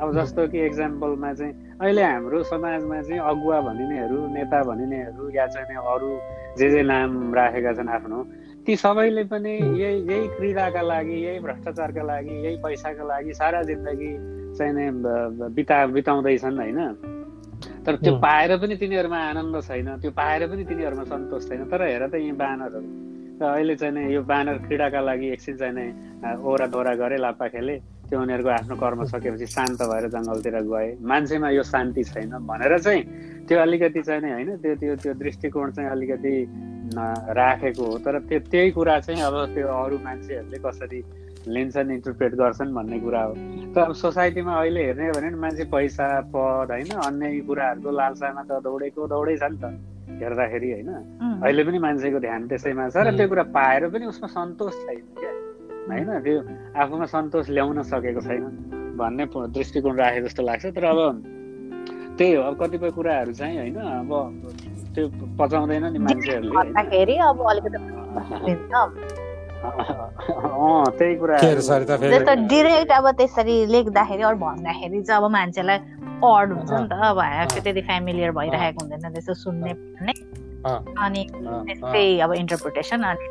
[0.00, 5.76] अब जस्तो कि एक्जाम्पलमा चाहिँ अहिले हाम्रो समाजमा चाहिँ अगुवा भनिनेहरू नेता भनिनेहरू या चाहिँ
[5.76, 6.10] अरू
[6.58, 8.18] जे जे नाम राखेका छन् आफ्नो
[8.66, 14.10] ती सबैले पनि यही यही क्रीडाका लागि यही भ्रष्टाचारका लागि यही पैसाका लागि सारा जिन्दगी
[14.56, 16.80] चाहिँ बिता बिताउँदैछन् होइन।
[17.86, 22.08] तर त्यो पाएर पनि तिनीहरूमा आनन्द छैन त्यो पाएर पनि तिनीहरूमा सन्तोष छैन। तर हेर
[22.08, 23.09] त यी बानरहरू।
[23.44, 25.88] अहिले चाहिँ यो बानर क्रीडाका लागि एकछिन चाहिँ
[26.44, 27.76] ओरा दोहोरा गरे लापा खेले
[28.10, 33.02] त्यो उनीहरूको आफ्नो कर्म सकेपछि शान्त भएर जङ्गलतिर गए। मान्छेमा यो शान्ति छैन भनेर चाहिँ
[33.48, 36.34] त्यो अलिकति चाहिँ नै होइन त्यो त्यो त्यो दृष्टिकोण चाहिँ अलिकति
[37.38, 41.00] राखेको हो। तर त्यो त्यही कुरा चाहिँ अब त्यो अरू मान्छेहरूले कसरी
[41.48, 43.34] लिन्छन् इन्टरप्रेट गर्छन् भन्ने कुरा हो।
[43.74, 48.60] तर अब सोसाइटीमा अहिले हेर्ने हो भने मान्छे पैसा पद होइन अन्य कुराहरूको लालसामा त
[48.60, 49.64] दौडेको दौडै छ नि त।
[50.18, 50.90] हेर्दाखेरि होइन
[51.44, 55.32] अहिले पनि मान्छेको ध्यान त्यसैमा छ र त्यो कुरा पाएर पनि उसमा सन्तोष छैन क्या।
[55.88, 56.40] होइन त्यो
[56.76, 58.42] आफूमा सन्तोष ल्याउन सकेको छैन
[58.98, 59.24] भन्ने
[59.56, 60.98] दृष्टिकोण राखे जस्तो लाग्छ। तर अब
[62.18, 64.10] त्यही हो अब कतिपय कुराहरू चाहिँ होइन अब
[64.94, 65.04] त्यो
[65.38, 66.50] पचाउँदैन नि मान्छेहरूले
[69.60, 75.78] त्यही कुरा जस्तो डिरेक्ट अब त्यसरी लेख्दाखेरि अरू भन्दाखेरि चाहिँ अब मान्छेलाई
[76.24, 77.20] अड हुन्छ नि त अब
[77.64, 80.14] त्यति फ्यामिलियर भइरहेको हुँदैन त्यसो सुन्ने भन्ने।
[80.60, 81.22] अनि
[81.66, 83.26] त्यस्तै अब इन्टरप्रिटेसन अनि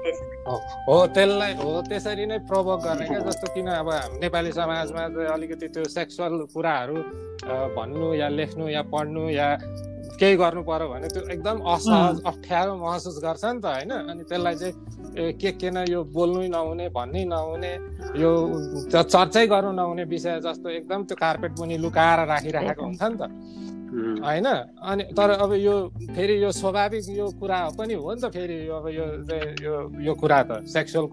[0.90, 3.90] हो त्यसलाई हो त्यसरी नै प्रभोग गर्ने क्या जस्तो किन अब
[4.22, 6.98] नेपाली समाजमा चाहिँ अलिकति त्यो सेक्सुअल कुराहरू
[7.78, 9.50] भन्नु या लेख्नु या पढ्नु या
[10.20, 13.92] केही गर्नु पर्यो भने त्यो एकदम असहज अप्ठ्यारो महसुस गर्छ नि त होइन?
[14.12, 14.74] अनि त्यसलाई चाहिँ
[15.40, 17.74] के के न यो बोल्नै नहुने भन्नै नहुने
[18.22, 18.32] यो
[18.92, 23.24] चर्चै गर्नु नहुने विषय जस्तो एकदम त्यो कार्पेट मुनि लुकाएर राखिराखेको हुन्छ नि त।
[23.90, 24.48] होइन?
[24.92, 25.76] अनि तर अब यो
[26.16, 29.06] फेरि यो स्वाभाविक यो कुरा पनि हो नि त फेरि अब यो
[29.66, 29.74] यो
[30.06, 31.06] यो कुरा त सेक्सुअल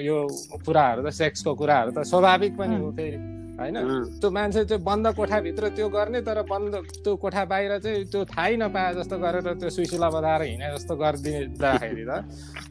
[0.00, 0.18] यो
[0.64, 3.76] कुराहरू त सेक्सको कुराहरू त स्वाभाविक पनि हो फेरि। होइन?
[4.20, 8.56] त्यो मान्छे चाहिँ बन्द कोठाभित्र त्यो गर्ने तर बन्द त्यो कोठा बाहिर चाहिँ त्यो थाहै
[8.58, 12.12] नपाए जस्तो गरेर त्यो सुइसुला बधाएर हिँडे जस्तो गरिदिँदाखेरि त।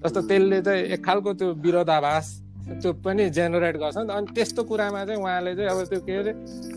[0.04, 2.28] जस्तो त्यसले चाहिँ एक खालको त्यो विरोधाभास
[2.82, 6.14] त्यो पनि जेनेरेट गर्छ नि त। अनि त्यस्तो कुरामा चाहिँ उहाँले चाहिँ अब त्यो के
[6.22, 6.32] अरे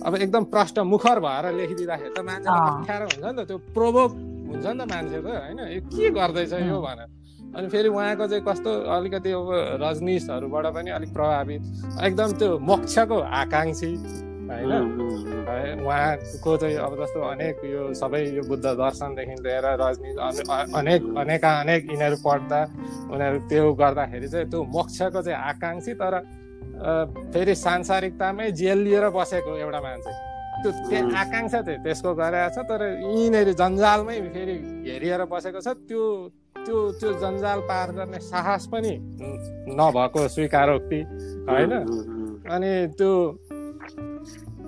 [0.07, 4.11] अब एकदम प्रष्ट मुखर भएर लेखिदिँदाखेरि त मान्छेलाई अप्ठ्यारो हुन्छ नि त। त्यो प्रोभोक
[4.49, 5.61] हुन्छ नि त मान्छे त होइन
[5.93, 7.09] के गर्दैछ यो भनेर।
[7.55, 9.49] अनि फेरि उहाँको चाहिँ कस्तो अलिकति अब
[9.83, 11.63] रजनीशहरूबाट पनि अलिक प्रभावित
[12.03, 13.91] एकदम त्यो मोक्षको आकाङ्क्षी
[14.45, 14.73] होइन?
[15.87, 20.11] उहाँको चाहिँ अब जस्तो अनेक यो सबै यो बुद्ध दर्शनदेखि लिएर रजनी
[20.81, 22.61] अनेक अनेका अनेक यिनीहरू पढ्दा
[23.15, 26.15] उनीहरू त्यो गर्दाखेरि चाहिँ त्यो मोक्षको चाहिँ आकाङ्क्षी तर
[27.33, 30.13] फेरि सांसारिकतामै जेल लिएर बसेको एउटा मान्छे।
[30.63, 32.81] त्यो त्यो आकाङ्क्षा चाहिँ त्यसको गरेको छ तर
[33.15, 34.55] यिनीहरू जन्जालमै फेरि
[34.87, 36.03] घेरिएर बसेको छ त्यो
[36.65, 38.93] त्यो त्यो जन्जाल पार गर्ने साहस पनि
[39.79, 41.01] नभएको स्वीकारोक्ति
[41.49, 41.73] होइन?
[42.51, 43.13] अनि त्यो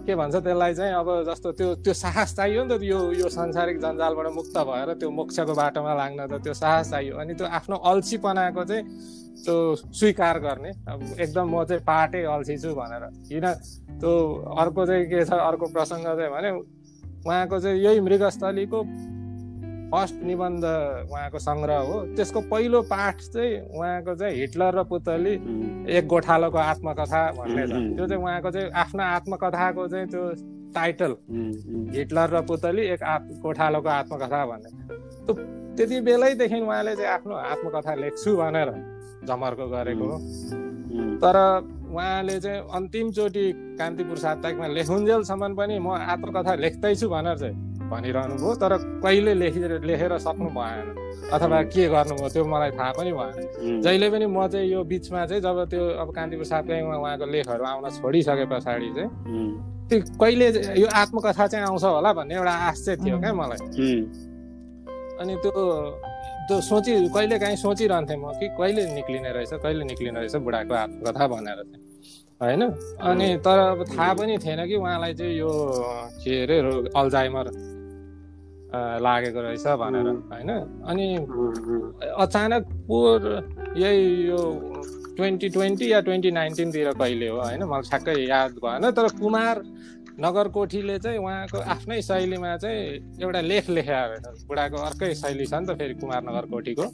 [0.07, 3.79] के भन्छ त्यसलाई चाहिँ अब जस्तो त्यो त्यो साहस चाहियो नि त यो यो सांसारिक
[3.83, 8.65] जन्जालबाट मुक्त भएर त्यो मोक्षको बाटोमा लाग्न त त्यो साहस चाहियो। अनि त्यो आफ्नो अल्छीपनाको
[8.65, 8.85] चाहिँ
[9.45, 9.57] त्यो
[9.99, 13.47] स्वीकार गर्ने। अब एकदम म चाहिँ पाटै अल्छी छु भनेर। किन?
[13.99, 14.13] त्यो
[14.63, 15.33] अर्को चाहिँ के छ?
[15.33, 16.51] अर्को प्रसङ्ग चाहिँ भने
[17.27, 18.79] उहाँको चाहिँ यही मृगस्थलीको
[19.92, 20.64] फर्स्ट निबन्ध
[21.11, 25.35] उहाँको सङ्ग्रह हो। त्यसको पहिलो पाठ चाहिँ उहाँको चाहिँ हिटलर र पुतली
[25.96, 30.25] एक गोठालोको आत्मकथा भन्ने छ। त्यो चाहिँ उहाँको चाहिँ आफ्नो आत्मकथाको चाहिँ त्यो
[30.75, 31.12] टाइटल।
[31.96, 34.70] हिटलर र पुतली एक आत् गोठालोको आत्मकथा भन्ने।
[35.27, 35.35] त्यो
[35.77, 38.68] त्यति बेलैदेखि उहाँले चाहिँ आफ्नो आत्मकथा लेख्छु भनेर
[39.29, 40.09] जमर्को गरेको
[41.22, 41.37] तर
[41.94, 43.46] उहाँले चाहिँ अन्तिमचोटि
[43.79, 47.57] कान्तिपुर साप्ताहिकमा लेखुन्जेलसम्म पनि म आत्मकथा लेख्दैछु भनेर चाहिँ
[47.90, 48.72] भनिरहनु भयो तर
[49.03, 50.87] कहिले लेखेर लेखेर सक्नु भएन।
[51.33, 55.42] अथवा के गर्नुभयो त्यो मलाई थाहा पनि भएन। जहिले पनि म चाहिँ यो बिचमा चाहिँ
[55.42, 59.11] जब त्यो अब कान्तिपुर साप्ताहिकमा उहाँको लेखहरू आउन छोडिसके पछाडि चाहिँ
[59.88, 60.46] त्यो कहिले
[60.83, 63.61] यो आत्मकथा चाहिँ आउँछ होला भन्ने एउटा आश चाहिँ थियो क्या मलाई।
[65.20, 65.53] अनि त्यो
[66.46, 71.27] त्यो सोचि कहिले काहीँ सोचिरहन्थेँ म कि कहिले निक्लिने रहेछ कहिले निक्लिने रहेछ बुढाको आत्मकथा
[71.27, 71.85] भनेर चाहिँ।
[72.42, 72.62] होइन?
[73.01, 75.51] अनि तर अब थाहा पनि थिएन कि उहाँलाई चाहिँ यो
[76.22, 76.59] के अरे
[76.92, 77.46] अल्जाइमर
[79.03, 80.51] लागेको रहेछ भनेर होइन?
[80.91, 81.07] अनि
[82.25, 83.21] अचानक पोर
[83.77, 84.41] यही यो
[85.17, 87.62] ट्वेन्टी ट्वेन्टी या ट्वेन्टी नाइन्टिनतिर कहिले हो होइन?
[87.65, 89.62] मलाई ठ्याक्कै याद भएन तर कुमार
[90.21, 92.81] नगरकोठीले चाहिँ उहाँको आफ्नै शैलीमा चाहिँ
[93.23, 94.01] एउटा लेख लेखे
[94.49, 96.87] बुढाको अर्कै शैली छ नि त फेरि कुमार नगरकोठीको।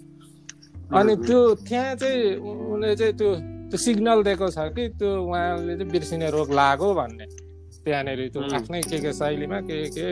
[0.98, 3.30] अनि त्यो त्यहाँ चाहिँ उनले चाहिँ त्यो
[3.70, 7.26] त्यो सिग्नल दिएको छ कि त्यो उहाँले चाहिँ बिर्सिने रोग लाग्यो भन्ने।
[7.84, 10.06] त्यहाँनिर त्यो आफ्नै के के शैलीमा के के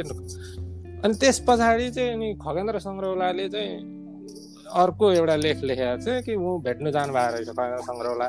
[1.04, 3.74] अनि त्यस पछाडि चाहिँ अनि खगेन्द्र सङ्ग्रौलाले चाहिँ
[4.70, 8.28] अर्को एउटा लेख लेखेको चाहिँ कि ऊ भेट्नु जानुभएको रहेछ खगेन्द्र सङ्ग्रौला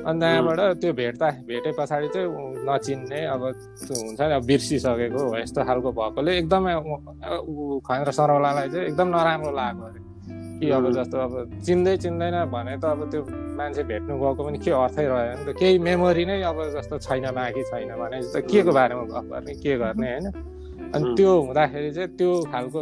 [0.00, 2.28] अनि त्यहाँबाट त्यो भेट्दा भेटे पछाडि चाहिँ
[2.68, 3.42] नचिन्ने अब
[3.84, 6.74] त्यो हुन्छ नि अब बिर्सिसकेको हो यस्तो खालको भएकोले एकदमै
[7.86, 10.00] खगेन्द्र सङ्ग्रौलालाई चाहिँ एकदम नराम्रो लाग्यो अरे।
[10.60, 11.34] कि अब जस्तो अब
[11.66, 13.20] चिन्दै चिन्दैन भने त अब त्यो
[13.58, 17.26] मान्छे भेट्नु गएको पनि के अर्थै रह्यो नि त। केही मेमोरी नै अब जस्तो छैन
[17.36, 20.26] बाँकी छैन भने जस्तो के को बारेमा गफ गर्ने के गर्ने होइन?
[20.94, 22.80] अनि त्यो हुँदाखेरि चाहिँ त्यो खालको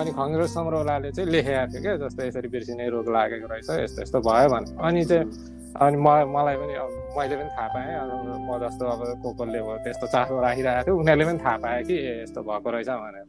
[0.00, 4.18] अनि खङ्ग्रेस सङ्ग्रौलाले चाहिँ लेखेको थियो क्या जस्तो यसरी बिर्सिने रोग लागेको रहेछ यस्तो यस्तो
[4.28, 5.24] भयो भने अनि चाहिँ
[5.70, 8.10] अनि म मलाई पनि अब मैले पनि थाहा पाएँ अब
[8.42, 11.96] म जस्तो अब को कोले भयो त्यस्तो चासो राखिरहेको थियो उनीहरूले पनि थाहा पायो कि
[12.22, 13.26] यस्तो भएको रहेछ भनेर।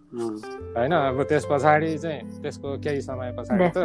[0.78, 3.78] होइन अब त्यस पछाडि चाहिँ त्यसको केही समय पछाडि त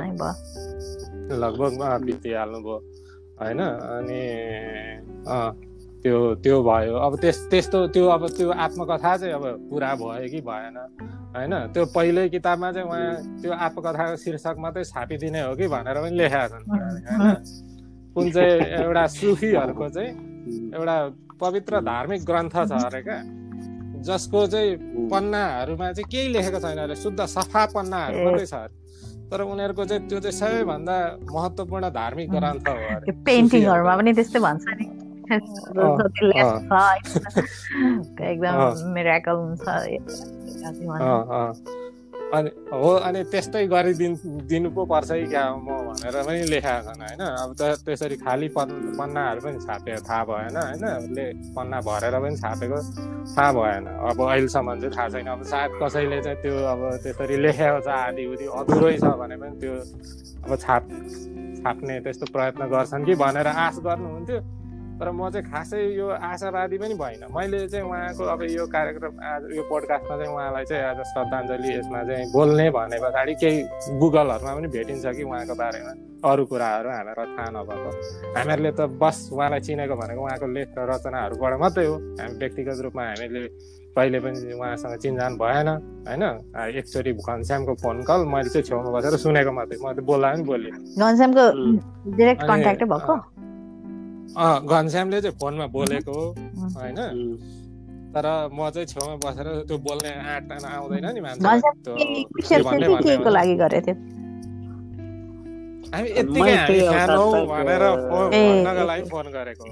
[1.36, 1.72] लगभग
[2.06, 2.76] बितिहाल्नु भयो।
[3.40, 4.20] होइन अनि
[6.06, 10.40] त्यो त्यो भयो। अब त्यस त्यस्तो त्यो अब त्यो आत्मकथा चाहिँ अब पुरा भयो कि
[10.46, 10.76] भएन।
[11.34, 11.54] होइन?
[11.74, 16.46] त्यो पहिल्यै किताबमा चाहिँ उहाँ त्यो आत्मकथाको शीर्षक मात्रै छापिदिने हो कि भनेर पनि लेखेका
[16.46, 17.34] छन् होइन?
[18.14, 18.54] कुन चाहिँ
[18.86, 20.10] एउटा सुफीहरूको चाहिँ
[20.78, 20.96] एउटा
[21.42, 23.18] पवित्र धार्मिक ग्रन्थ छ अरे क्या।
[24.06, 24.70] जसको चाहिँ
[25.10, 28.54] पन्नाहरूमा चाहिँ केही लेखेको छैन अरे। शुद्ध सफा पन्नाहरू मात्रै छ
[29.26, 30.96] तर उनीहरूको चाहिँ त्यो चाहिँ सबैभन्दा
[31.34, 34.86] महत्त्वपूर्ण धार्मिक ग्रन्थ हो पेन्टिङहरूमा पनि त्यस्तै भन्छ नि।
[38.22, 39.66] एकदम मिराकल हुन्छ
[42.26, 44.14] अनि हो अनि त्यस्तै गरिदिन्
[44.50, 48.48] दिनु पो पर्छ कि क्या म भनेर पनि लेखाएको छन् होइन अब त त्यसरी खालि
[48.50, 52.78] पन् पन्नाहरू पनि छापेको थाहा भएन होइन उसले पन्ना भरेर पनि छापेको
[53.30, 57.80] थाहा भएन अब अहिलेसम्म चाहिँ थाहा छैन अब सायद कसैले चाहिँ त्यो अब त्यसरी लेखेको
[57.80, 59.74] छ आदि उदि अधुरै छ भने पनि त्यो
[60.44, 60.82] अब छाप
[61.58, 64.38] छाप्ने त्यस्तो प्रयत्न गर्छन् कि भनेर आश गर्नुहुन्थ्यो
[64.96, 69.42] तर म चाहिँ खासै यो आशावादी पनि भइनँ मैले चाहिँ उहाँको अब यो कार्यक्रम आज
[69.56, 73.56] यो पोडकास्टमा चाहिँ उहाँलाई चाहिँ आज श्रद्धाञ्जली यसमा चाहिँ बोल्ने भने पछाडि केही
[74.00, 75.92] गुगलहरूमा पनि भेटिन्छ कि उहाँको बारेमा।
[76.24, 77.90] अरू कुराहरू हामीलाई थाहा नभएको।
[78.36, 83.02] हामीहरूले त बस उहाँलाई चिनेको भनेको उहाँको लेख र रचनाहरूबाट मात्रै हो। हामी व्यक्तिगत रूपमा
[83.04, 83.42] हामीले
[83.96, 85.68] कहिले पनि उहाँसँग चिनजान भएन
[86.08, 86.24] होइन?
[86.56, 90.72] एकचोटि घनश्यामको फोन कल मैले चाहिँ छेउमा बसेर सुनेको मात्रै। म त बोल्दा पनि बोलेँ
[90.72, 91.44] घनश्यामको
[92.16, 93.14] डिरेक्ट कन्ट्याक्टै भएको?
[94.34, 96.18] घनश्यामले चाहिँ फोनमा बोलेको
[96.76, 96.98] होइन?
[98.14, 102.56] तर म चाहिँ छेउमा बसेर त्यो बोल्ने आँट आउँदैन नि मान्छे
[103.30, 103.96] लागि गरेको थियो
[105.86, 106.54] हामी यत्तिकै
[107.48, 109.64] भनेर भन्नको लागि फोन गरेको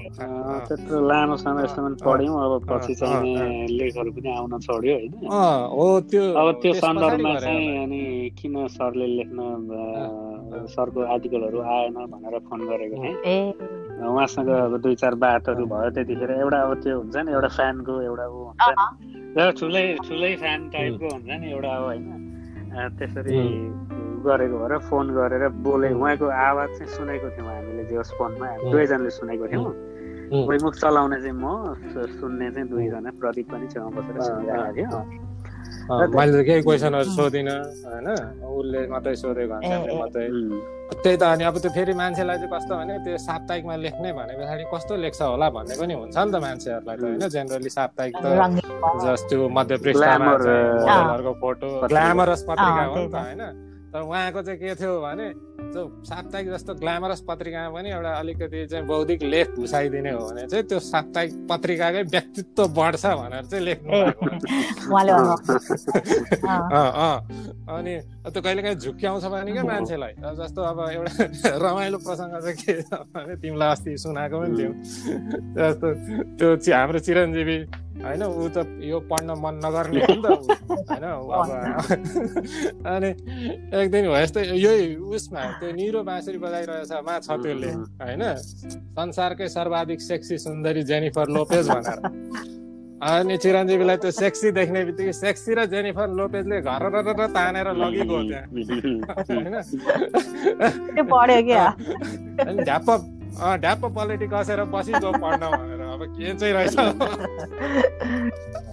[0.68, 5.12] त्यत्रो लामो समयसम्म पढ्यौँ अब पछि चाहिँ लेखहरू पनि आउन छोड्यो होइन?
[5.74, 8.02] हो त्यो अब त्यो सन्दर्भमा चाहिँ अनि
[8.38, 9.38] किन सरले लेख्न
[10.74, 13.14] सरको आर्टिकलहरू आएन भनेर फोन गरेको थिएँ।
[13.94, 18.26] उहाँसँग अब दुई चार बातहरू भयो त्यतिखेर एउटा अब त्यो हुन्छ नि एउटा फ्यानको एउटा
[18.26, 22.04] ऊ हुन्छ नि। ठुलै ठुलै फ्यान टाइपको हुन्छ नि एउटा अब होइन।
[22.98, 23.38] त्यसरी
[24.24, 29.46] गरेको भएर फोन गरेर बोले। उहाँको आवाज चाहिँ सुनेको थियौँ हामीले जे फोनमा। दुवैजनाले सुनेको
[29.52, 29.72] थियौँ।
[30.64, 31.46] मुख चलाउने चाहिँ म
[32.18, 35.33] सुन्ने चाहिँ दुईजना प्रदीप पनि छेउमा बसेर सुनिरहेको थियो।
[35.84, 38.08] मैले त केही क्वेसनहरू सोधिनँ होइन
[38.40, 39.54] उसले मात्रै सोधेको
[39.94, 40.24] मात्रै
[40.94, 44.64] त्यही त अनि अब त्यो फेरि मान्छेलाई चाहिँ कस्तो भने त्यो साप्ताहिकमा लेख्ने भने पछाडि
[44.72, 48.26] कस्तो लेख्छ होला भन्ने पनि हुन्छ नि त मान्छेहरूलाई त होइन जेनरली साप्ताहिक त
[49.04, 50.32] जस्तो मध्य पृष्ठमा
[51.36, 53.42] फोटो ग्ल्यामरस पत्रिका हो नि त होइन
[53.92, 58.86] तर उहाँको चाहिँ के थियो भने त्यो साप्ताहिक जस्तो ग्ल्यामरस पत्रिकामा पनि एउटा अलिकति चाहिँ
[58.86, 63.92] बौद्धिक लेख घुसाइदिने हो भने चाहिँ त्यो साप्ताहिक पत्रिकाकै व्यक्तित्व बढ्छ भनेर चाहिँ लेख्नु
[67.74, 72.82] अनि त्यो कहिले काहीँ झुक्क्याउँछ भने क्या मान्छेलाई। जस्तो अब एउटा रमाइलो प्रसङ्ग चाहिँ के
[72.82, 74.74] छ भने तिमीलाई अस्ति सुनाएको पनि थियौँ।
[75.58, 75.86] जस्तो
[76.38, 77.58] त्यो हाम्रो चिरञ्जीवी
[77.94, 80.26] होइन ऊ त यो पढ्न मन नगर्ने हो नि त
[80.90, 81.30] होइन अब
[82.84, 83.08] अनि
[83.80, 87.70] एक दिन हो यस्तै यही उसमा त्यो निरो बाँसुरी बजाइरहेछ मा छ त्यसले
[88.02, 88.22] होइन?
[88.98, 91.98] संसारकै सर्वाधिक सेक्सी सुन्दरी जेनिफर लोपेज भनेर।
[93.04, 98.46] अनि चिरञ्जीवीलाई त्यो सेक्सी देख्ने बित्तिकै सेक्सी र जेनिफर लोपेजले घर र तानेर लगेको त्यहाँ।
[102.64, 102.88] ढ्याप्प
[103.60, 106.74] ढ्याप्प पलेटी कसेर बसिगयो पढ्न भनेर अब के चाहिँ रहेछ?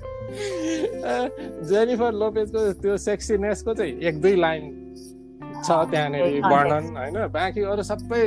[1.71, 4.71] जेनिफर लोपेजको त्यो सेक्सीनेसको चाहिँ एक दुई लाइन
[5.65, 7.17] छ त्यहाँनिर वर्णन होइन?
[7.35, 8.21] बाँकी अरू सबै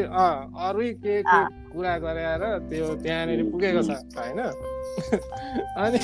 [0.66, 1.40] अरू के के
[1.72, 4.40] कुरा गरेर त्यो त्यहाँनिर पुगेको छ होइन?
[5.82, 5.98] अनि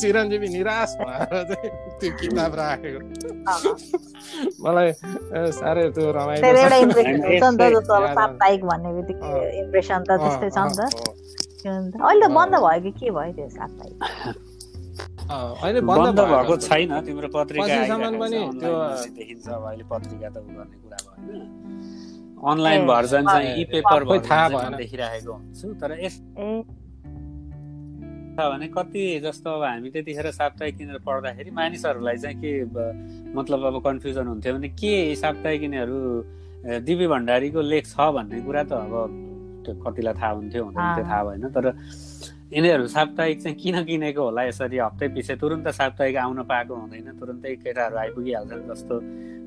[0.00, 3.00] चिरञ्जीवी निराश भएर चाहिँ त्यो किताब राखेको।
[4.64, 4.92] मलाई
[5.58, 6.40] साह्रै त्यो रमाइलो
[12.00, 13.96] अहिले बन्द भयो कि के भयो त्यो साप्ताहिक?
[15.30, 18.72] अहिले बन्द भएको छैन। तिम्रो पत्रिका पनि त्यो
[19.18, 21.40] देखिन्छ अब अहिले पत्रिका त गर्ने कुरा भएन।
[22.36, 26.16] अनलाइन भर्जन चाहिँ इ पेपर थाहा भएन। देखिरहेको हुन्छु तर यस
[28.36, 32.52] भने कति जस्तो अब हामी त्यतिखेर साप्ताहिक किनेर पढ्दाखेरि मानिसहरूलाई चाहिँ के
[33.32, 35.98] मतलब अब कन्फ्युजन हुन्थ्यो भने के साप्ताहिक किनेहरू
[36.84, 38.92] दिपी भण्डारीको लेख छ भन्ने कुरा त अब
[39.64, 41.64] त्यो कतिलाई थाहा हुन्थ्यो हुनुहुन्थ्यो थाहा भएन तर
[42.46, 45.34] यिनीहरू साप्ताहिक चाहिँ किन किनेको होला यसरी हप्तै पछि?
[45.34, 48.94] तुरन्त साप्ताहिक आउन पाएको हुँदैन तुरन्तै केटाहरू आइपुगिहाल्छन् जस्तो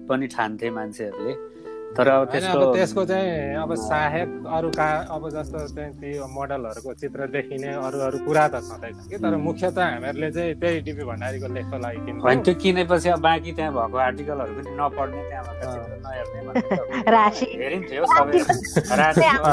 [0.08, 1.34] पनि ठान्थे मान्छेहरूले।
[1.98, 7.28] तर अब त्यसको त्यसको चाहिँ अब सहायक अरू का अब जस्तो चाहिँ त्यो मोडलहरूको चित्र
[7.28, 11.48] देखिने अरू अरू कुरा त छँदैछ कि तर मुख्य त हामीहरूले चाहिँ त्यही डिपी भण्डारीको
[11.54, 15.44] लेखको लागि होइन त्यो किनेपछि अब बाँकी त्यहाँ भएको आर्टिकलहरू पनि नपढ्ने त्यहाँ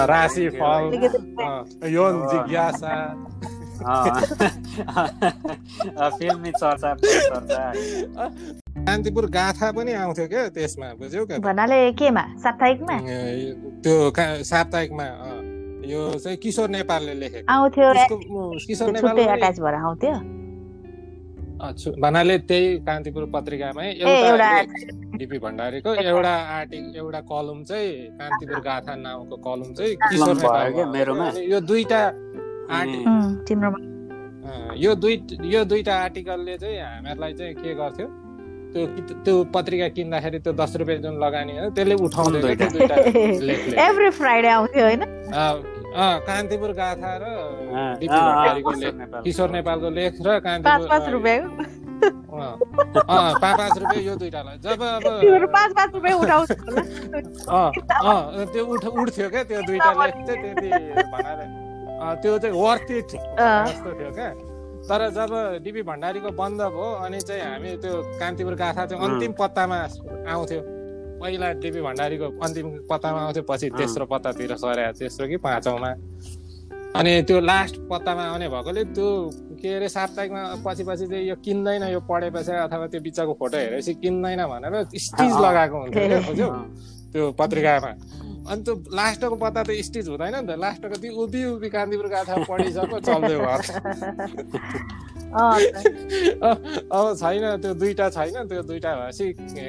[0.07, 0.83] राशि। फल
[1.89, 2.95] यौन जिज्ञासा।
[6.19, 6.93] फिल्मी चर्चा
[8.87, 11.39] कान्तिपुर गाथा पनि आउँथ्यो क्या त्यसमा बुझ्यौ क्या?
[11.39, 12.97] भन्नाले केमा साप्ताहिकमा?
[13.85, 13.95] त्यो
[14.45, 15.05] साप्ताहिकमा
[15.93, 17.93] यो चाहिँ किशोर नेपालले लेखेको। आउँथ्यो
[18.67, 20.15] किशोर नेपाल अट्याच भएर आउँथ्यो।
[22.03, 24.51] भन्नाले त्यही कान्तिपुर पत्रिकामै एउटा
[25.19, 30.73] डिपी भण्डारीको एउटा आर्टिकल एउटा कलम चाहिँ कान्तिपुर गाथा नाउँको कलम चाहिँ किशोर नेपाल
[31.53, 32.01] यो दुईटा
[34.77, 35.15] यो दुई
[35.47, 38.07] यो दुईटा आर्टिकलले चाहिँ हामीहरूलाई चाहिँ के गर्थ्यो?
[38.73, 38.87] त्यो
[39.25, 42.41] त्यो पत्रिका किन्दाखेरि त्यो दस रुपियाँ जुन लगानी हो त्यसले उठाउँदै
[43.81, 45.03] एभ्री फ्राइडे आउँथ्यो होइन?
[46.27, 47.25] कान्तिपुर गाथा र
[49.25, 51.41] किशोर नेपालको लेख र कान्तिपुर पाँच रुपियाँ
[53.01, 55.05] पाँच पाँच रुपियाँ यो दुइटालाई जब अब
[55.53, 56.51] पाँच पाँच रुपियाँ उठाउँछ
[58.53, 60.69] त्यो उठ उठ्थ्यो क्या त्यो दुइटा लेख चाहिँ त्यति
[61.13, 61.65] भनेर
[62.23, 64.31] त्यो चाहिँ वर्थ इट जस्तो थियो क्या।
[64.89, 65.33] तर जब
[65.65, 69.79] डिपी भण्डारीको बन्द भयो अनि चाहिँ हामी त्यो कान्तिपुर गाथा चाहिँ अन्तिम पत्तामा
[70.31, 70.61] आउँथ्यो।
[71.21, 75.91] पहिला डिपी भण्डारीको अन्तिम पत्तामा आउँथ्यो पछि तेस्रो पत्तातिर सर्या तेस्रो कि पाँचौँमा।
[76.97, 79.09] अनि त्यो लास्ट पत्तामा आउने भएकोले त्यो
[79.61, 83.95] के अरे साप्ताहिकमा पछि पछि चाहिँ यो किन्दैन यो पढेपछि अथवा त्यो बिचको फोटो हेरेपछि
[84.01, 86.49] किन्दैन भनेर स्टिच लगाएको हुन्थ्यो बुझ्यौ?
[87.17, 87.93] त्यो पत्रिकामा।
[88.53, 92.35] अनि त्यो लास्टको पत्ता त स्टिच हुँदैन नि त। लास्टको त्यो उभि उभि कान्तिपुर गाथा
[92.45, 93.61] पढिसक्यो चल्दै घर
[96.87, 99.27] अब छैन त्यो दुइटा छैन त्यो दुइटा भएपछि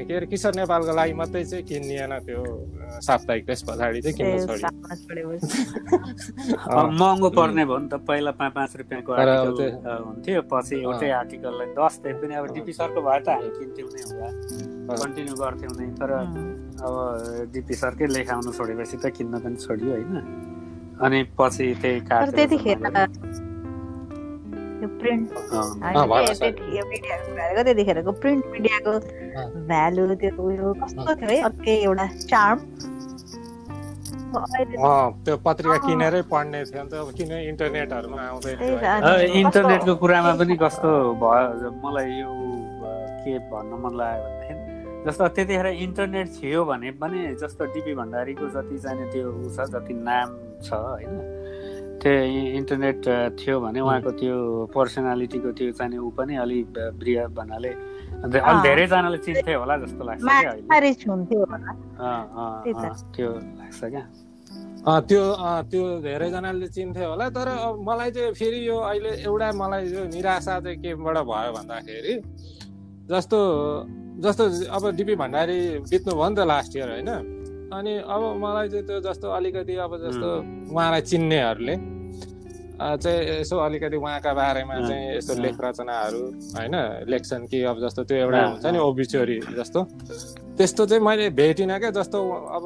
[0.08, 2.42] के अरे किशोर नेपालको लागि मात्रै चाहिँ किनिएन त्यो
[3.08, 4.70] साप्ताहिक। त्यस पछाडि चाहिँ किन्न छोड्यो।
[6.78, 12.16] महँगो पर्ने भयो नि त। पहिला पाँच पाँच रुपियाँको हुन्थ्यो। पछि एउटै आर्टिकललाई दस दिन
[12.22, 14.30] पनि अब डिपी सरको भए त हामी किन्थ्यौँ नै होला
[14.94, 16.12] कन्टिन्यू गर्थ्यौँ नै। तर
[16.86, 16.96] अब
[17.54, 20.14] डिपी सरकै लेखाउनु छोडेपछि त किन्न पनि छोड्यो होइन।
[21.06, 22.00] अनि पछि त्यही
[22.38, 22.78] त्यतिखेर
[24.78, 25.28] त्यो प्रिन्ट
[26.94, 28.94] मिडियाको त्यतिखेरको प्रिन्ट मिडियाको
[29.70, 32.60] भ्यालु त्यो उयो कस्तो थियो है अर्कै एउटा चार्म।
[35.26, 38.58] त्यो पत्रिका किनेरै पढ्ने थियो नि त किन इन्टरनेटहरूमा आउँदैन
[39.42, 40.90] इन्टरनेटको कुरामा पनि कस्तो
[41.26, 41.70] भयो?
[41.84, 42.32] मलाई यो
[43.24, 44.67] के भन्न मन लाग्यो भन्दाखेरि
[45.08, 49.94] जस्तो त्यतिखेर इन्टरनेट थियो भने पनि जस्तो डिपी भण्डारीको जति चाहिने त्यो ऊ छ जति
[50.04, 50.28] नाम
[50.68, 51.16] छ होइन?
[52.02, 52.14] त्यो
[52.60, 53.08] इन्टरनेट
[53.40, 54.36] थियो भने उहाँको त्यो
[54.76, 56.68] पर्सनालिटीको त्यो चाहिने ऊ पनि अलिक
[57.00, 57.72] बृहत भन्नाले
[58.28, 60.22] अलिक धेरैजनाले चिन्थे होला जस्तो लाग्छ
[63.16, 64.06] त्यो लाग्छ क्या।
[65.08, 65.24] त्यो
[65.72, 67.48] त्यो धेरैजनाले चिन्थे होला तर
[67.88, 72.16] मलाई चाहिँ फेरि यो अहिले एउटा मलाई यो निराशा चाहिँ केबाट भयो भन्दाखेरि
[73.12, 73.40] जस्तो
[74.24, 74.44] जस्तो
[74.76, 75.58] अब डिपी भण्डारी
[75.90, 77.12] बित्नु भयो नि त लास्ट इयर होइन?
[77.74, 80.30] अनि अब मलाई चाहिँ त्यो जस्तो अलिकति अब जस्तो
[80.74, 81.76] उहाँलाई चिन्नेहरूले
[82.78, 86.22] चाहिँ यसो अलिकति उहाँका बारेमा चाहिँ यस्तो लेख रचनाहरू
[86.58, 86.76] होइन?
[87.10, 89.80] लेख्छन् कि अब जस्तो त्यो एउटा हुन्छ नि ओबिचोरी जस्तो।
[90.58, 92.18] त्यस्तो चाहिँ मैले भेटिनँ क्या जस्तो
[92.58, 92.64] अब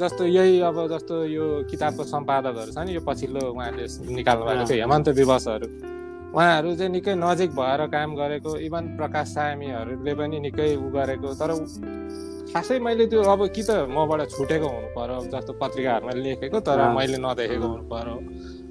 [0.00, 4.78] जस्तो यही अब जस्तो यो किताबको सम्पादकहरू छ नि यो पछिल्लो उहाँले निकाल्नु भएको थियो
[4.82, 5.66] हेमन्त दिवसहरू
[6.32, 11.50] उहाँहरू चाहिँ निकै नजिक भएर काम गरेको इभन प्रकाश सामीहरूले पनि निकै उ गरेको तर
[12.52, 17.18] खासै मैले त्यो अब कि त मबाट छुटेको हुनु पर्यो जस्तो पत्रिकाहरूमा लेखेको तर मैले
[17.20, 18.16] नदेखेको हुनु पर्यो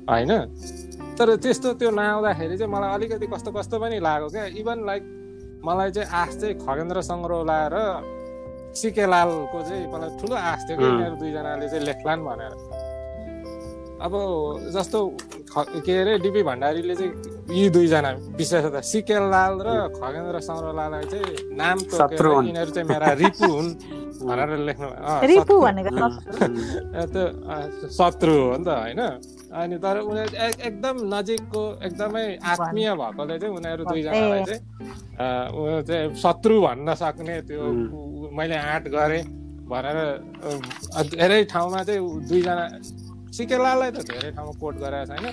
[0.10, 0.32] होइन?
[1.18, 5.04] तर त्यस्तो त्यो नआउँदाखेरि चाहिँ मलाई अलिकति कस्तो कस्तो पनि लाग्यो क्या। इभन लाइक
[5.66, 7.78] मलाई चाहिँ आश चाहिँ खगेन्द्र सङ्ग्रौला र
[8.74, 12.54] सिकेलालको चाहिँ मलाई ठुलो आश थियो कि यिनीहरू दुईजनाले चाहिँ लेख्लान् भनेर।
[14.02, 14.14] अब
[14.74, 15.00] जस्तो
[15.80, 17.12] के अरे डिपी भण्डारीले चाहिँ
[17.52, 23.70] यी दुईजना विशेषतः सिकेलाल र खगेन्द्र सङ्ग्रौलालाई चाहिँ नाम तोकेर यिनीहरू चाहिँ मेरा रिपु हुन्
[24.22, 24.88] भनेर लेख्नु
[27.06, 27.24] त्यो
[27.92, 29.02] शत्रु हो नि त होइन?
[29.52, 34.62] अनि तर उनीहरू एकदम नजिकको एकदमै आत्मीय भएकोले चाहिँ उनीहरू दुईजनालाई चाहिँ
[35.54, 37.64] उयो चाहिँ शत्रु भन्न सक्ने त्यो
[38.32, 39.24] मैले आँट गरेँ
[39.68, 39.98] भनेर
[41.12, 42.66] धेरै ठाउँमा चाहिँ दुईजना
[43.32, 45.26] सिकेलालाई त धेरै ठाउँमा कोट गरेको छैन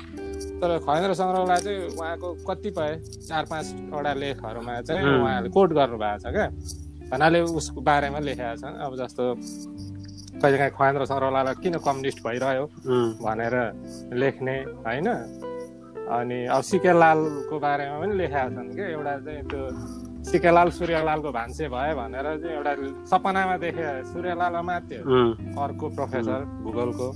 [0.60, 2.90] तर खगेन्द्र सङ्ग्रहलाई चाहिँ उहाँको कतिपय
[3.28, 6.46] चार पाँचवटा लेखहरूमा चाहिँ उहाँहरूले कोट गर्नुभएको छ क्या?
[7.10, 9.24] भन्नाले उसको बारेमा लेखेका छन्। अब जस्तो
[10.42, 12.64] कहिलेकाहीँ खगेन्द्र सङ्ग्रहलाई किन कम्युनिस्ट भइरह्यो
[13.26, 13.54] भनेर
[14.14, 14.56] लेख्ने
[14.86, 15.08] होइन?
[16.08, 18.86] अनि अब सिकेलालको बारेमा पनि लेखेका छन् क्या?
[18.94, 19.62] एउटा चाहिँ त्यो
[20.30, 22.72] सिकेलाल सूर्यलालको भान्से भयो भनेर चाहिँ एउटा
[23.10, 25.02] सपनामा देखे सूर्यलाल मात्यो
[25.64, 27.08] अर्को प्रोफेसर भूगोलको।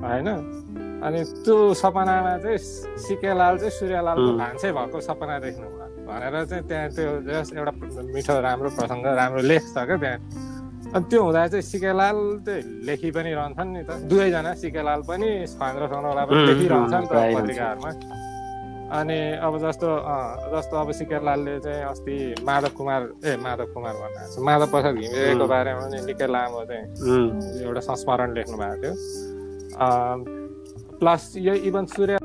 [0.00, 0.28] होइन?
[1.00, 2.58] अनि त्यो सपनामा चाहिँ
[3.04, 5.66] सिकेलाल चाहिँ सूर्यलालको भान्से भएको सपना देख्नु
[6.08, 7.72] भनेर चाहिँ त्यहाँ त्यो जस्ट एउटा
[8.14, 10.18] मिठो राम्रो प्रसङ्ग राम्रो लेख छ क्या त्यहाँ।
[10.94, 15.84] अनि त्यो हुँदा चाहिँ सिकेलाल चाहिँ लेखि पनि रहन्छन् नि त। दुवैजना सिकेलाल पनि खगेन्द्र
[15.92, 17.90] सङ्ग्रौला पनि लेखिरहन्छन् त पत्रिकाहरूमा।
[18.90, 19.88] अनि अब जस्तो
[20.52, 25.80] जस्तो अब सिकेलालले चाहिँ अस्ति माधव कुमार ए माधव कुमार भन्नु माधव प्रसाद घिमिरेको बारेमा
[25.86, 26.84] पनि निकै लामो चाहिँ
[27.64, 28.92] एउटा संस्मरण लेख्नु भएको थियो।
[29.80, 32.16] प्लस यो इभन सूर्य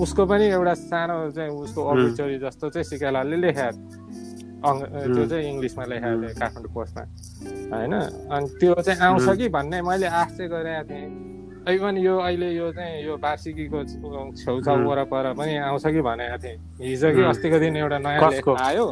[0.00, 3.80] उसको पनि एउटा सानो चाहिँ उसको अबिचोरी जस्तो चाहिँ सिकालाले लेखाएको
[4.60, 4.80] अङ्ग
[5.14, 7.02] त्यो चाहिँ इङ्ग्लिसमा लेखाएको थियो काठमाडौँ पोस्टमा।
[7.72, 7.94] होइन?
[8.28, 11.08] अनि त्यो चाहिँ आउँछ कि भन्ने मैले आश चाहिँ गरेको थिएँ।
[11.76, 13.78] इभन यो अहिले यो चाहिँ यो वार्षिकीको
[14.36, 18.86] छेउछाउ वरपर पनि आउँछ कि भनेको थिएँ। हिजो कि अस्तिको दिन एउटा नयाँ लेख आयो।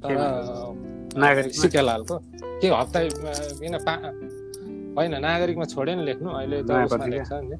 [0.00, 0.16] तर
[1.52, 2.16] सिकेलालको
[2.60, 2.98] के हप्ता
[3.60, 3.94] किन पा
[4.96, 6.28] होइन नागरिकमा छोडेन लेख्नु?
[6.30, 6.70] अहिले त
[7.08, 7.56] लेख्छ नि।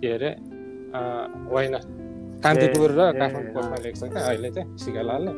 [0.00, 0.30] के अरे?
[1.50, 1.74] होइन।
[2.44, 5.32] कान्तिपुर र काठमाडौँ पोस्टमा लेख्छ क्या अहिले चाहिँ सिकालालले।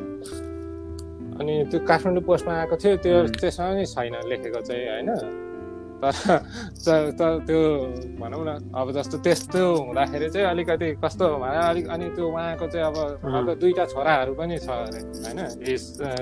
[1.39, 5.09] अनि त्यो काठमाडौँ पोस्टमा आएको थियो त्यो त्यसमा नि छैन लेखेको चाहिँ होइन?
[5.99, 7.61] तर त्यो
[8.19, 12.85] भनौँ न अब जस्तो त्यस्तो हुँदाखेरि चाहिँ अलिकति कस्तो भने अलिक अनि त्यो उहाँको चाहिँ
[12.87, 15.39] अब दुईवटा छोराहरू पनि छ अरे होइन?
[15.67, 15.81] Is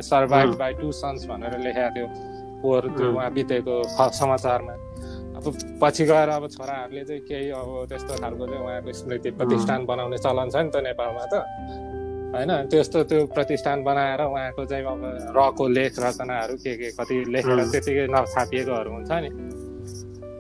[0.09, 2.07] survived by two sons भनेर लेखेको थियो
[2.61, 3.75] पोहोर त्यो उहाँ बितेको
[4.17, 4.73] समाचारमा।
[5.37, 5.45] अब
[5.81, 10.49] पछि गएर अब छोराहरूले चाहिँ केही अब त्यस्तो खालको चाहिँ उहाँको स्मृति प्रतिष्ठान बनाउने चलन
[10.49, 11.33] छ नि त नेपालमा त।
[12.33, 12.51] होइन?
[12.73, 15.01] त्यस्तो त्यो प्रतिष्ठान बनाएर उहाँको चाहिँ अब
[15.37, 19.29] रको लेख रचनाहरू के के कति लेखेर त्यतिकै नछापिएकोहरू हुन्छ नि।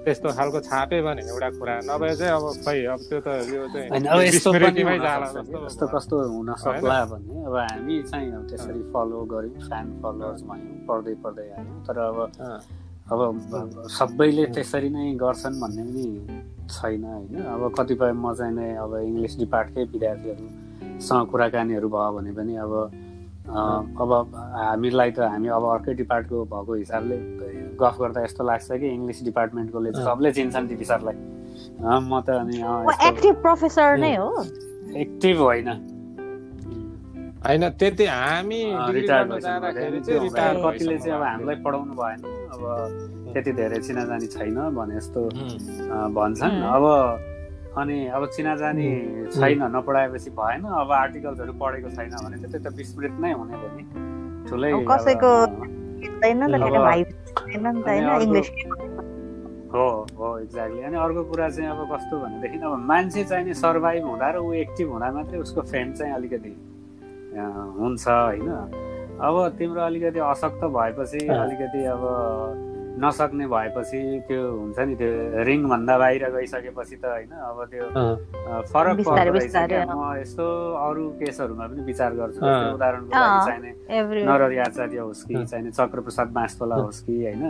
[0.07, 3.91] त्यस्तो खालको छापे भने एउटा कुरा। नभए चाहिँ अब खै अब त्यो त यो चाहिँ
[5.67, 10.75] कस्तो कस्तो हुन सक्ला भन्ने। अब हामी चाहिँ अब त्यसरी फलो गऱ्यौँ फ्यान फलोवर्स भयौँ
[10.87, 12.17] पढ्दै पढ्दै आयौँ। तर अब
[13.11, 13.19] अब
[13.91, 16.05] सबैले त्यसरी नै गर्छन् भन्ने पनि
[16.71, 22.53] छैन होइन। अब कतिपय म चाहिँ नै अब इङ्ग्लिस डिपार्टकै विद्यार्थीहरूसँग कुराकानीहरू भयो भने पनि
[22.63, 22.71] अब
[23.47, 27.17] अब हामीलाई त हामी अब अर्कै डिपार्टको भएको हिसाबले
[27.79, 31.15] गफ गर्दा यस्तो लाग्छ कि इङ्ग्लिस डिपार्टमेन्टकोले सबले चिन्छन् टिभी सरलाई।
[31.81, 32.57] म त अनि
[33.07, 34.43] एक्टिभ प्रोफेसर नै हो।
[35.03, 35.67] एक्टिभ होइन।
[37.37, 39.07] होइन त्यति हामी कतिले
[40.97, 42.19] चाहिँ अब हामीलाई पढाउनु भएन
[42.51, 42.61] अब
[43.33, 45.21] त्यति धेरै चिनाजानी छैन भने जस्तो
[46.17, 46.85] भन्छन्। अब
[47.77, 48.87] अनि अब चिनाजानी
[49.37, 53.71] छैन नपढाएपछि भएन अब आर्टिकल्सहरू पढेको छैन भने चाहिँ त्यो त विस्मृत नै हुने भयो
[53.77, 53.83] नि।
[54.49, 55.31] ठुलै कसैको
[59.73, 64.03] हो हो एक्ज्याक्टली अनि अर्को कुरा चाहिँ अब कस्तो भनेदेखि अब मान्छे चाहिँ नि सर्भाइभ
[64.07, 66.53] हुँदा र ऊ एक्टिभ हुँदा मात्रै उसको फेम चाहिँ अलिकति
[67.79, 68.49] हुन्छ होइन।
[69.27, 72.03] अब तिम्रो अलिकति असक्त भएपछि अलिकति अब
[72.97, 75.11] नसक्ने भएपछि त्यो हुन्छ नि त्यो
[75.47, 77.85] रिङभन्दा बाहिर गइसकेपछि त होइन अब त्यो
[78.73, 79.55] फरक पर्दो रहेछ
[79.93, 80.45] म यस्तो
[80.81, 83.71] अरू केसहरूमा पनि विचार गर्छु। उदाहरणको लागि चाहिने
[84.25, 87.43] नरहरि आचार्य होस् कि चाहिने चक्रप्रसाद बाँसतोला होस् कि होइन।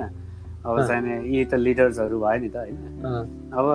[0.66, 2.78] अब चाहिँ यी त लिडर्सहरू भयो नि त होइन।
[3.54, 3.68] अब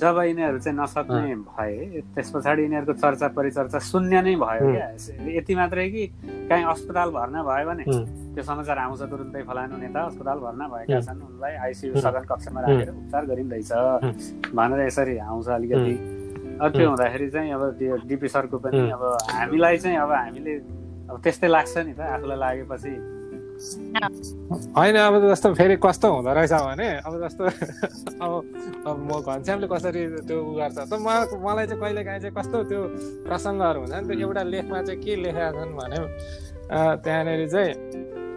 [0.00, 4.88] जब यिनीहरू चाहिँ नसक्ने भए त्यस पछाडि यिनीहरूको चर्चा परिचर्चा शून्य नै भयो क्या।
[5.38, 6.06] यति मात्रै कि
[6.48, 7.84] काहीँ अस्पताल भर्ना भयो भने
[8.34, 12.90] त्यो समाचार आउँछ तुरुन्तै फलानु नेता अस्पताल भर्ना भएका छन्। उनलाई आइसियु सदन कक्षमा राखेर
[12.90, 13.72] उपचार गरिँदैछ।
[14.50, 15.94] भनेर यसरी आउँछ अलिकति।
[16.62, 20.54] त्यो हुँदाखेरि चाहिँ अब त्यो डिपी सरको पनि अब हामीलाई चाहिँ अब हामीले
[21.10, 23.21] अब त्यस्तै लाग्छ नि त आफूलाई लागेपछि।
[23.62, 27.44] होइन अब जस्तो फेरि कस्तो हुँदो रहेछ भने अब जस्तो
[28.24, 28.32] अब
[28.86, 30.78] अब म घनश्यामले कसरी त्यो उ गर्छ?
[30.82, 31.06] त म
[31.38, 32.80] मलाई चाहिँ कहिले काहीँ चाहिँ कस्तो त्यो
[33.26, 35.98] प्रसङ्गहरू हुन्छ नि त्यो एउटा लेखमा चाहिँ के लेखेका छन् भने
[36.98, 37.72] त्यहाँनिर चाहिँ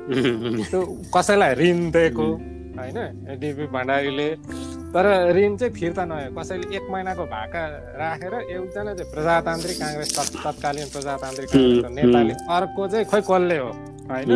[0.69, 2.27] त्यो कसैलाई ऋण दिएको
[2.77, 2.97] होइन
[3.41, 4.29] डिपी भण्डारीले
[4.95, 7.61] तर ऋण चाहिँ फिर्ता नभयो कसैले एक महिनाको भाका
[7.99, 10.09] राखेर एकजना चाहिँ प्रजातान्त्रिक काङ्ग्रेस
[10.45, 13.69] तत्कालीन प्रजातान्त्रिक काङ्ग्रेसको नेताले अर्को चाहिँ खोइ कसले हो?
[14.11, 14.31] होइन?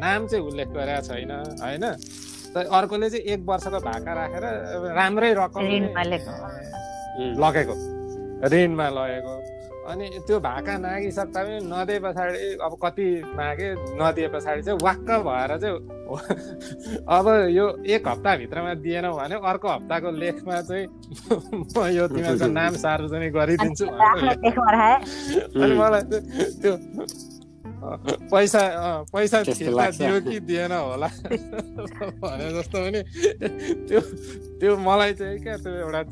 [0.00, 1.84] नाम चाहिँ उल्लेख गरेका छैन होइन?
[2.56, 4.44] अर्कोले चाहिँ एक वर्षको भाका राखेर
[4.96, 5.62] राम्रै रकम
[7.44, 7.74] लगेको।
[8.52, 9.34] ऋणमा लगेको।
[9.84, 13.06] अनि त्यो भाका नागिसक्दा पनि नदिए पछाडि अब कति
[13.36, 13.68] मागे
[14.00, 15.76] नदिए पछाडि चाहिँ वाक्क भएर चाहिँ
[17.16, 20.86] अब यो एक हप्ताभित्रमा दिएन भने अर्को हप्ताको लेखमा चाहिँ
[21.76, 26.02] म यो तिमीहरूको नाम सार्वजनिक गरिदिन्छु अनि मलाई
[26.60, 26.72] त्यो
[28.32, 28.60] पैसा
[29.12, 31.06] पैसा फिर्ता दियो कि दिएन होला
[32.22, 33.00] भने जस्तो पनि
[33.88, 34.00] त्यो
[34.60, 36.02] त्यो मलाई चाहिँ क्या त्यो एउटा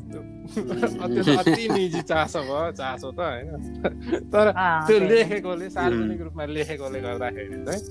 [1.39, 3.55] अति निजी चासो भयो चासो त होइन।
[4.33, 4.45] तर
[4.87, 7.81] त्यो लेखेकोले सार्वजनिक रूपमा लेखेकोले गर्दाखेरि चाहिँ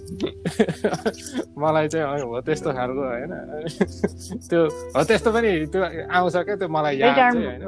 [1.62, 3.32] मलाई चाहिँ हो त्यस्तो खालको होइन।
[4.48, 4.60] त्यो
[4.96, 5.82] हो त्यस्तो पनि त्यो
[6.12, 7.62] आउँछ क्या त्यो मलाई याद चाहिँ होइन।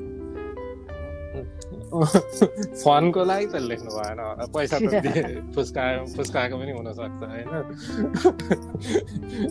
[1.90, 4.94] फनको लागि त लेख्नु भएन। होला पैसा त
[5.54, 5.82] फुस्का
[6.16, 7.50] फुस्काएको पनि हुनसक्छ होइन?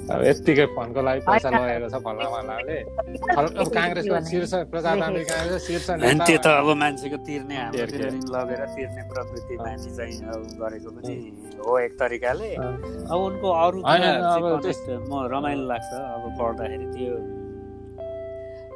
[0.07, 2.77] अब यत्तिकै फनको लागि पैसा लगेको छ फल्ला फल्लाले
[3.75, 5.87] काङ्ग्रेसको शीर्ष प्रजातान्त्रिक काङ्ग्रेस शीर्ष
[6.27, 7.57] त्यो त अब मान्छेको तिर्ने
[8.35, 10.15] लगेर तिर्ने प्रवृत्ति मान्छे चाहिँ
[10.63, 11.15] गरेको पनि
[11.59, 17.13] हो एक तरिकाले। अब उनको अरू म रमाइलो लाग्छ अब पढ्दाखेरि त्यो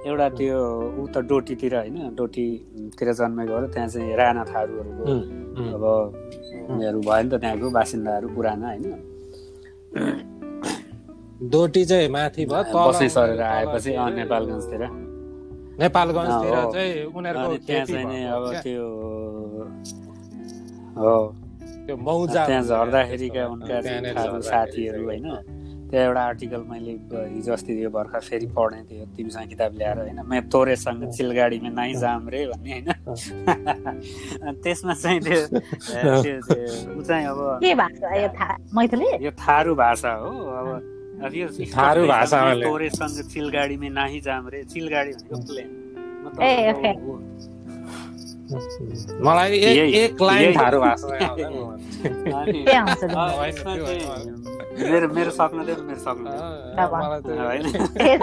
[0.08, 0.58] एउटा त्यो
[0.99, 5.04] ऊ त डोटीतिर होइन डोटीतिर जन्मेको हो त्यहाँ चाहिँ राणा थारूहरूको
[5.76, 5.84] अब
[6.72, 8.86] उनीहरू भयो नि त त्यहाँको बासिन्दाहरू पुराना होइन।
[11.51, 14.82] डोटी चाहिँ माथि भयो बसै सरेर आएपछि नेपालगञ्जतिर।
[15.82, 18.86] नेपालगञ्जतिर चाहिँ उनीहरूको त्यहाँ चाहिँ अब त्यो
[20.99, 21.16] हो।
[21.86, 23.76] त्यो मौजा त्यहाँ झर्दाखेरिका उनका
[24.51, 25.28] साथीहरू होइन।
[25.94, 26.91] त्यहाँ एउटा आर्टिकल मैले
[27.38, 30.20] हिजो अस्ति यो भर्खर फेरि पढेँ थियो। तिमीसँग किताब ल्याएर होइन?
[30.26, 32.89] म तोरेसँग चिलगाडीमा नाइ जाम रे भन्ने होइन?
[34.64, 35.38] त्यसमा चाहिँ त्यो
[36.98, 37.62] ऊ चाहिँ अब
[39.22, 40.30] यो थारू भाषा हो।
[41.22, 45.70] अब यो थारू भाषा तोरेसँग चिलगाडीमा नाहि जाम रे। चिलगाडी भनेको प्लेन
[49.22, 49.52] मलाई
[50.02, 51.06] एक लाइन थारू भाषा
[54.74, 56.30] मेरो मेरो सक्नु थियो मेरो सक्नु
[57.39, 57.65] होइन।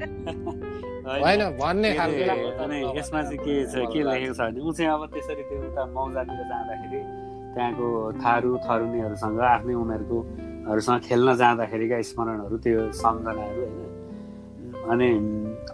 [1.60, 1.90] भन्ने
[2.98, 6.40] यसमा चाहिँ के छ के लेखेको छ भने ऊ चाहिँ अब त्यसरी त्यो उता मौजातिर
[6.50, 7.00] जाँदाखेरि
[7.54, 7.86] त्यहाँको
[8.22, 13.88] थारू थरुनीहरूसँग आफ्नै उमेरकोहरूसँग खेल्न जाँदाखेरिका स्मरणहरू त्यो सम्झनाहरू होइन।
[14.92, 15.10] अनि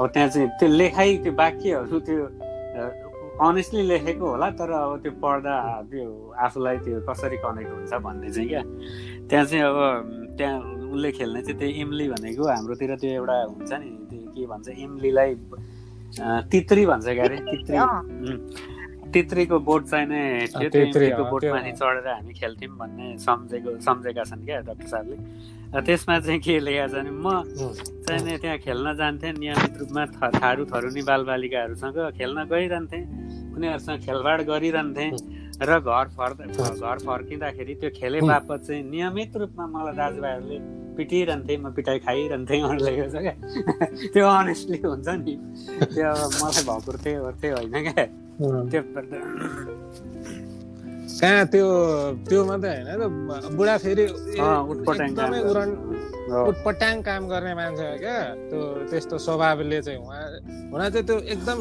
[0.00, 2.24] अब त्यहाँ चाहिँ त्यो लेखाइ त्यो वाक्यहरू त्यो
[3.36, 5.54] अनेस्टली लेखेको होला तर अब त्यो पढ्दा
[5.90, 6.08] त्यो
[6.44, 8.62] आफूलाई त्यो कसरी कनेक्ट हुन्छ भन्ने चाहिँ क्या।
[9.28, 9.78] त्यहाँ चाहिँ अब
[10.38, 10.56] त्यहाँ
[10.92, 15.34] उसले खेल्ने चाहिँ त्यो इम्ली भनेको हाम्रोतिर त्यो एउटा हुन्छ नि त्यो के भन्छ इम्लीलाई
[16.50, 17.76] तित्री भन्छ क्या अरे तित्री।
[19.12, 20.22] तित्रीको बोट चाहिँ नै
[20.54, 25.16] थियो तित्रीको बोटमाथि चढेर हामी खेल्थ्यौँ भन्ने सम्झेको सम्झेका छन् क्या डक्टर साहबले।
[25.86, 27.26] त्यसमा चाहिँ के लेखेको छ भने म
[28.06, 30.02] चाहिँ नै त्यहाँ खेल्न जान्थेँ नियमित रूपमा
[30.36, 33.02] थारू थरुनी बालबालिकाहरूसँग खेल्न गइरहन्थेँ।
[33.56, 35.10] उनीहरूसँग खेलबाड गरिरहन्थेँ।
[35.62, 40.58] र घर फर्दा घर फर्किँदाखेरि त्यो खेले बापत चाहिँ नियमित रूपमा मलाई दाजुभाइहरूले
[40.96, 42.60] पिटिरहन्थे म पिटाइ खाइरहन्थेँ
[43.12, 43.34] छ क्या?
[44.12, 45.34] त्यो अनेस्टली हुन्छ नि।
[45.96, 47.20] त्यो मलाई भकुर थियो
[47.56, 48.04] होइन क्या।
[48.70, 48.82] त्यो
[51.20, 51.66] कहाँ त्यो
[52.28, 55.40] त्यो मात्रै होइन बुढा फेरि एकदमै
[56.50, 58.16] उटपट्याङ काम गर्ने मान्छे हो क्या।
[58.52, 60.20] त्यो त्यस्तो स्वभावले चाहिँ उहाँ
[60.72, 61.58] हुन चाहिँ त्यो एकदम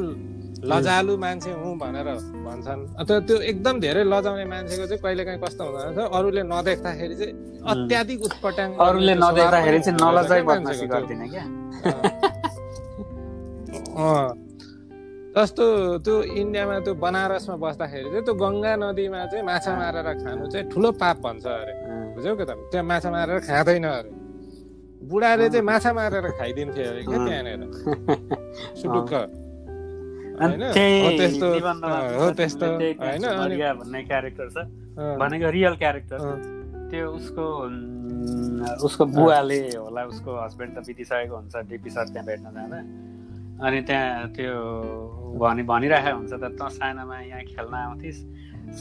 [0.72, 2.07] लजालु मान्छे हुँ भनेर
[2.45, 5.97] भन्छन्। अथवा त्यो एकदम धेरै लजाउने मान्छेको चाहिँ कहिले काहीँ कस्तो हुँदो रहेछ?
[6.18, 7.34] अरूले नदेख्दाखेरि चाहिँ
[7.72, 11.45] अत्याधिक उटपटाङ अरूले नदेख्दाखेरि चाहिँ नलजाइ बदमासी गर्दिन क्या?
[15.36, 15.66] जस्तो
[16.05, 20.89] त्यो इन्डियामा त्यो बनारसमा बस्दाखेरि चाहिँ त्यो गङ्गा नदीमा चाहिँ माछा मारेर खानु चाहिँ ठुलो
[20.95, 21.74] पाप भन्छ अरे।
[22.16, 24.09] बुझ्यौ के त त्यहाँ माछा मारेर खाँदैन अरे।
[25.11, 27.61] बुढाले चाहिँ माछा मारेर खाइदिन्थ्यो अरे क्या त्यहाँनिर।
[28.80, 29.45] सुटुक्क।
[33.80, 34.58] भन्ने क्यारेक्टर छ।
[35.20, 36.20] भनेको रियल क्यारेक्टर
[36.92, 37.46] त्यो उसको
[38.86, 42.80] उसको बुवाले होला उसको हस्बेन्ड त बितिसकेको हुन्छ डिपी सर त्यहाँ भेट्न जाँदा।
[43.66, 44.54] अनि त्यहाँ त्यो
[45.40, 48.20] भनि भनिरहेको हुन्छ त त सानोमा यहाँ खेल्न आउँथिस्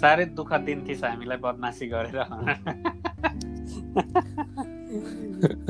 [0.01, 2.19] साह्रै दुःख दिन्थिस् हामीलाई बदमासी गरेर।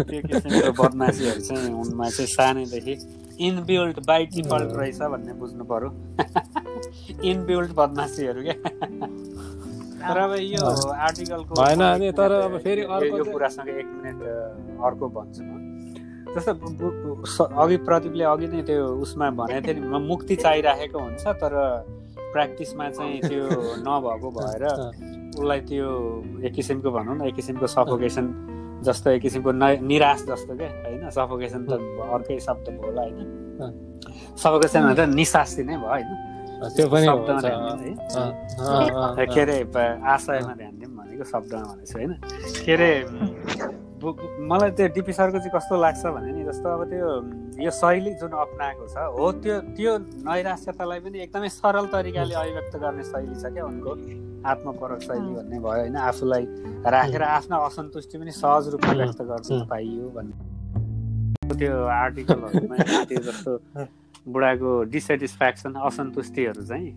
[0.08, 2.94] त्यो किसिमको बदमासीहरू चाहिँ उनमा चाहिँ सानैदेखि
[3.40, 5.90] इनबिल्ड बाई डिफल्ट रहेछ भन्ने बुझ्नु पर्यो।
[7.30, 8.54] इनबिल्ड बदमासीहरू क्या।
[10.04, 14.22] तर अब यो आर्टिकलको होइन अनि तर अब फेरि अर्को कुरासँग एक मिनट
[14.84, 15.64] अर्को भन्छु म।
[16.36, 21.52] जस्तो अघि प्रदीपले अघि नै त्यो उसमा भनेको थियो नि मुक्ति चाहिराखेको हुन्छ तर
[22.32, 23.44] प्र्याक्टिसमा चाहिँ त्यो
[23.86, 24.64] नभएको भएर
[25.38, 25.88] उसलाई त्यो
[26.44, 28.26] एक किसिमको भनौँ न एक किसिमको सफोकेसन
[28.82, 29.50] जस्तो एक किसिमको
[29.86, 31.02] निराश जस्तो क्या होइन?
[31.10, 31.72] सफोकेसन त
[32.14, 33.18] अर्कै शब्द भयो होला होइन?
[34.42, 36.08] सफोकेसन भन्दा निसासी नै भयो होइन?
[36.74, 37.06] त्यो पनि
[39.34, 39.56] के अरे
[40.14, 42.12] आशयमा ध्यान दिउँ भनेको शब्दमा भनेको होइन?
[42.64, 42.90] के अरे
[44.50, 47.08] मलाई त्यो डिपी सरको चाहिँ कस्तो लाग्छ भने नि जस्तो अब त्यो
[47.64, 49.92] यो शैली जुन अप्नाएको छ हो त्यो त्यो
[50.28, 53.90] नैराश्यतालाई पनि एकदमै सरल तरिकाले अभिव्यक्त गर्ने शैली छ क्या उनको
[54.52, 56.44] आत्मपरक शैली भन्ने भयो होइन। आफूलाई
[56.94, 62.76] राखेर आफ्नो असन्तुष्टि पनि सहज रूपमा व्यक्त गर्न पाइयो भन्ने। त्यो आर्टिकलहरूमा
[63.08, 63.52] त्यो जस्तो
[64.28, 66.92] बुढाको डिसेटिस्फ्याक्सन असन्तुष्टिहरू चाहिँ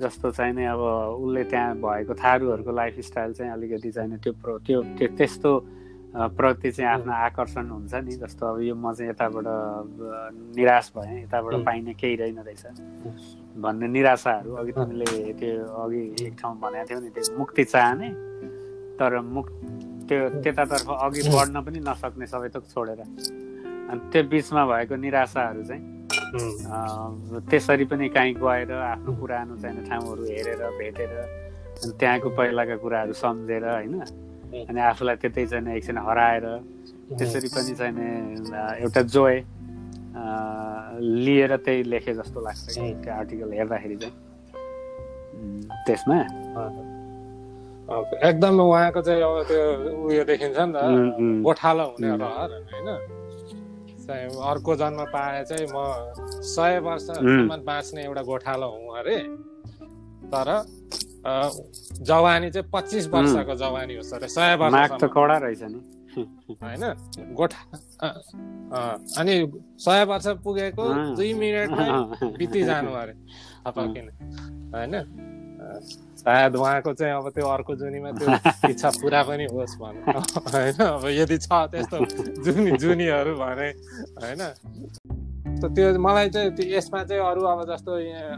[0.00, 0.80] जस्तो चाहिँ नि अब
[1.20, 4.32] उसले त्यहाँ भएको थारूहरूको लाइफस्टाइल चाहिँ अलिकति चाहिँ त्यो
[4.66, 5.50] त्यो त्यस्तो
[6.10, 9.46] प्रति चाहिँ आफ्नो आकर्षण हुन्छ नि जस्तो अब यो म चाहिँ यताबाट
[10.56, 12.64] निराश भएँ यताबाट पाइने केही रहेन रहेछ।
[13.62, 18.08] भन्ने निराशाहरू अघि तिमीले त्यो अघि एक ठाउँ भनेको थियौ नि त्यो मुक्ति चाहने
[18.98, 19.46] तर मुक
[20.08, 25.82] त्यो त्यतातर्फ अघि बढ्न पनि नसक्ने सबै थोक छोडेर। अनि त्यो बिचमा भएको निराशाहरू चाहिँ
[27.50, 31.10] त्यसरी पनि काहीँ गएर आफ्नो पुरानो चाहिने ठाउँहरू हेरेर भेटेर
[31.98, 34.02] त्यहाँको पहिलाका कुराहरू सम्झेर होइन
[34.50, 36.44] अनि आफूलाई त्यतै चाहिँ एकछिन हराएर
[37.18, 37.94] त्यसरी पनि चाहिँ
[38.82, 39.36] एउटा जोय
[41.24, 44.14] लिएर त्यही लेखे जस्तो लाग्छ त्यो आर्टिकल हेर्दाखेरि चाहिँ।
[45.86, 46.18] त्यसमा?
[48.28, 49.62] एकदम उहाँको चाहिँ अब त्यो
[50.06, 50.76] उयो देखिन्छ नि त
[51.46, 52.88] गोठालो हुने रहर होइन?
[54.50, 55.76] अर्को जन्म पाए चाहिँ म
[56.54, 59.18] सय वर्षसम्म बाँच्ने एउटा गोठालो हुँ अरे।
[60.32, 60.48] तर
[61.22, 65.80] जवानी चाहिँ पच्चिस वर्षको जवानी हो सर सय वर्ष त कडा रहेछ नि।
[66.60, 66.84] होइन
[67.34, 67.60] गोठा
[69.20, 69.34] अनि
[69.78, 70.84] सय वर्ष पुगेको
[71.16, 71.84] दुई मिनटमा
[72.38, 73.14] बितिजानु अरे
[73.68, 74.08] किन
[74.74, 74.94] होइन
[76.20, 78.28] सायद उहाँको चाहिँ अब त्यो अर्को जुनीमा त्यो
[78.70, 80.20] इच्छा पुरा पनि होस् भनौँ।
[80.52, 81.96] होइन अब यदि छ त्यस्तो
[82.44, 83.68] जुनी जुनीहरू भने
[84.20, 84.42] होइन।
[85.68, 87.92] त्यो मलाई चाहिँ त्यो यसमा चाहिँ अरू अब जस्तो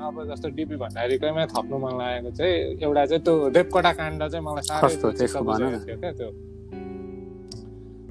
[0.08, 4.62] अब जस्तो डिपी भण्डारीकैमा थप्नु मन लागेको चाहिँ एउटा चाहिँ त्यो देवकोटा काण्ड चाहिँ मलाई
[4.62, 6.30] साह्रै थियो क्या त्यो।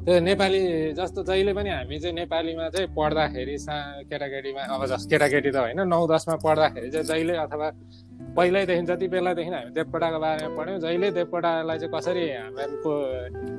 [0.05, 0.59] त्यो नेपाली
[0.97, 3.75] जस्तो जहिले पनि हामी चाहिँ नेपालीमा चाहिँ पढ्दाखेरि सा
[4.09, 7.69] केटाकेटीमा अब जस्तो केटाकेटी त होइन नौ दसमा पढ्दाखेरि चाहिँ जहिले अथवा
[8.37, 12.93] पहिल्यैदेखि जति बेलादेखि हामी देवकोटाको बारेमा पढ्यौँ जहिले देवकोटालाई चाहिँ कसरी हाम्रो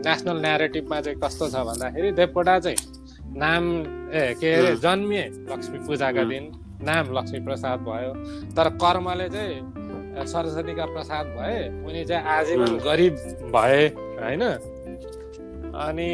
[0.07, 2.77] नेसनल नेरेटिभमा चाहिँ कस्तो छ भन्दाखेरि देवकोटा चाहिँ
[3.37, 3.65] नाम
[4.13, 6.45] ए के अरे जन्मिए लक्ष्मी पूजाका दिन।
[6.85, 8.13] नाम लक्ष्मी प्रसाद भयो।
[8.53, 11.59] तर कर्मले चाहिँ सरस्वतीका प्रसाद भए
[11.89, 13.15] उनी चाहिँ आजीवन गरिब
[13.55, 13.87] भए
[14.21, 14.43] होइन?
[15.73, 16.09] अनि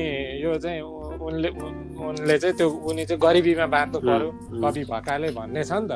[0.44, 0.80] यो चाहिँ
[1.18, 4.30] उनले उनले चाहिँ त्यो उनी चाहिँ गरिबीमा बाँच्नु पर्यो।
[4.62, 5.92] कवि भकाले भन्ने छ नि त।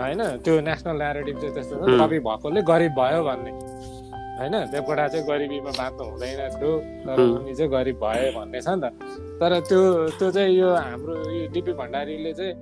[0.00, 0.20] होइन?
[0.40, 3.52] त्यो नेसनल न्यारेटिभ चाहिँ त्यस्तो छ कवि भएकोले गरिब भयो भन्ने।
[4.38, 6.72] होइन देवकोटा चाहिँ गरिबीमा बाँच्नु हुँदैन थियो
[7.04, 8.84] तर उनी चाहिँ गरिब भए भन्ने छ नि त।
[9.40, 9.80] तर त्यो
[10.18, 12.54] त्यो चाहिँ यो हाम्रो यो डिपी भण्डारीले चाहिँ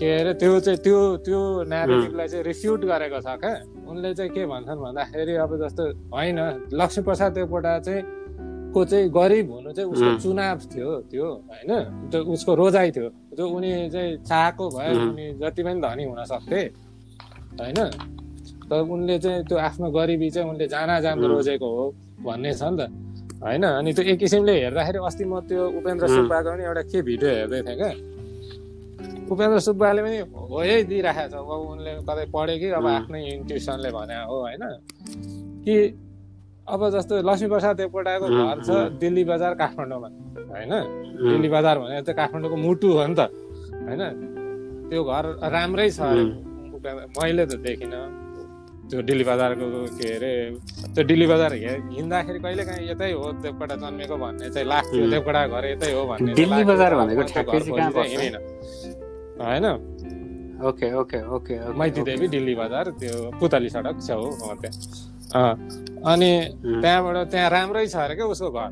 [0.00, 3.52] के अरे त्यो चाहिँ त्यो त्यो न्यारेटिभलाई चाहिँ रिफ्युट गरेको छ क्या।
[3.84, 6.38] उनले चाहिँ के भन्छन् भन्दाखेरि अब जस्तो होइन
[6.72, 8.02] लक्ष्मीप्रसाद देवकोटा चाहिँ
[8.72, 11.70] को चाहिँ गरिब हुनु चाहिँ उसको चुनाव थियो त्यो होइन।
[12.10, 16.60] त्यो उसको रोजाइ थियो। जो उनी चाहिँ चाहेको भए उनी जति पनि धनी हुन सक्थे
[17.60, 17.78] होइन।
[18.70, 21.84] तर उनले चाहिँ त्यो आफ्नो गरिबी चाहिँ उनले जाना जानु रोजेको हो
[22.24, 22.90] भन्ने छ नि त।
[23.44, 23.64] होइन?
[23.64, 27.60] अनि त्यो एक किसिमले हेर्दाखेरि अस्ति म त्यो उपेन्द्र सुब्बाको पनि एउटा के भिडियो हेर्दै
[27.60, 27.90] थिएँ क्या?
[29.28, 32.68] उपेन्द्र सुब्बाले पनि हो है दिइराखेको छ। अब उनले कतै पढ्यो कि?
[32.78, 34.64] अब आफ्नै इन्ट्युसनले भने हो होइन?
[35.64, 35.74] कि
[36.64, 40.08] अब जस्तो लक्ष्मीप्रसाद देवकोटाको घर छ दिल्ली बजार काठमाडौँमा
[40.52, 40.72] होइन?
[41.20, 43.28] दिल्ली बजार भने चाहिँ काठमाडौँको मुटु हो नि त
[43.84, 44.02] होइन?
[44.88, 46.00] त्यो घर राम्रै छ
[47.12, 48.23] मैले त देखिनँ।
[48.90, 49.66] त्यो दिल्ली बजारको
[49.98, 50.32] के अरे
[50.94, 55.64] त्यो दिल्ली बजार हिँड्दाखेरि कहिले काहीँ यतै हो देवकोटा जन्मेको भन्ने चाहिँ लाग्थ्यो देवकोटा घर
[55.72, 57.22] यतै हो भन्ने दिल्ली बजार भनेको
[58.12, 58.34] हिँडेन।
[59.40, 59.66] होइन?
[60.68, 64.22] Okay okay okay Maiti Devi Dilli Bazar त्यो पुतली सडक छेउ
[64.62, 65.52] त्यहाँ।
[66.12, 66.30] अनि
[66.82, 68.70] त्यहाँबाट त्यहाँ राम्रै छ अरे क्या उसको घर।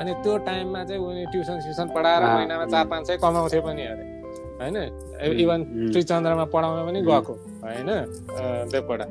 [0.00, 4.04] अनि त्यो टाइममा चाहिँ उनी ट्युसन स्युसन पढाएर महिनामा चार पाँच सय कमाउँथे पनि अरे।
[4.60, 4.76] होइन?
[5.42, 5.60] इभन
[5.92, 7.90] त्रिचन्द्रमा पढाउन पनि गएको। होइन?
[8.72, 9.06] देवकोटा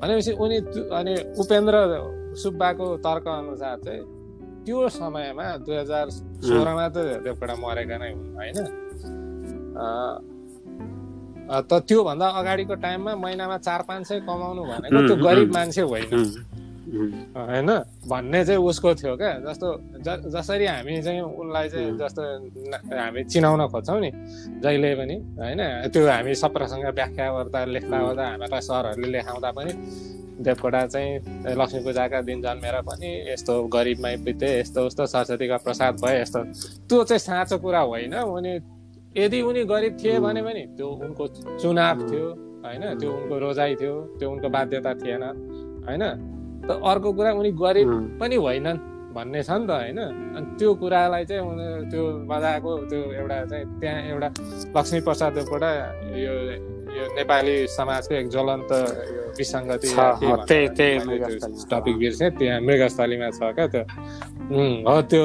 [0.00, 0.56] भनेपछि उनी
[0.98, 1.74] अनि उपेन्द्र
[2.42, 4.02] सुब्बाको तर्क अनुसार चाहिँ
[4.64, 8.56] त्यो समयमा दुई हजार सोह्रमा त देवकोटा मरेका नै हुन् होइन?
[11.68, 16.08] त त्योभन्दा अगाडिको टाइममा महिनामा चार पाँच सय कमाउनु भनेको त्यो गरिब मान्छे होइन।
[16.94, 17.70] होइन?
[18.08, 19.68] भन्ने चाहिँ उसको थियो क्या। जस्तो
[20.30, 22.22] जसरी हामी चाहिँ उसलाई चाहिँ जस्तो
[22.96, 24.10] हामी चिनाउन खोज्छौँ नि
[24.62, 25.60] जहिले पनि होइन?
[25.90, 29.72] त्यो हामी सप्रसँग व्याख्या गर्दा लेख्दा गर्दा हामीलाई सरहरूले लेखाउँदा पनि
[30.34, 31.10] देवकोटा चाहिँ
[31.54, 36.40] लक्ष्मी पूजाका दिन जन्मेर पनि यस्तो गरिबमै बिते यस्तो उस्तो सरस्वतीका प्रसाद भयो यस्तो।
[36.88, 38.52] त्यो चाहिँ साँचो कुरा होइन। उनी
[39.14, 41.24] यदि उनी गरिब थिए भने पनि त्यो उनको
[41.58, 42.26] चुनाव थियो
[42.66, 42.84] होइन?
[42.98, 45.22] त्यो उनको रोजाइ थियो त्यो उनको बाध्यता थिएन
[45.86, 46.02] होइन?
[46.68, 47.88] त अर्को कुरा उनी गरिब
[48.20, 48.78] पनि होइनन्
[49.14, 50.00] भन्ने छ नि त होइन।
[50.34, 51.42] अनि त्यो कुरालाई चाहिँ
[51.90, 54.28] त्यो बजाएको त्यो एउटा चाहिँ त्यहाँ एउटा
[54.74, 55.70] लक्ष्मी प्रसाद देवकोटा
[56.18, 56.34] यो
[56.94, 58.70] यो नेपाली समाजको एक ज्वलन्त
[59.14, 59.88] यो विसङ्गति
[61.70, 63.82] टपिक बिर्सेँ त्यहाँ मृगस्थलीमा छ क्या त्यो।
[64.86, 65.24] हो त्यो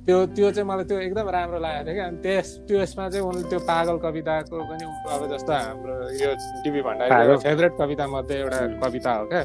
[0.00, 3.42] त्यो त्यो चाहिँ मलाई त्यो एकदम राम्रो लागेको थियो क्या। अनि त्यस त्यसमा चाहिँ उनले
[3.52, 5.94] त्यो पागल कविताको पनि अब जस्तो हाम्रो
[6.24, 6.30] यो
[6.64, 9.44] टिभी भण्डारी फेभरेट कविता मध्ये एउटा कविता हो क्या।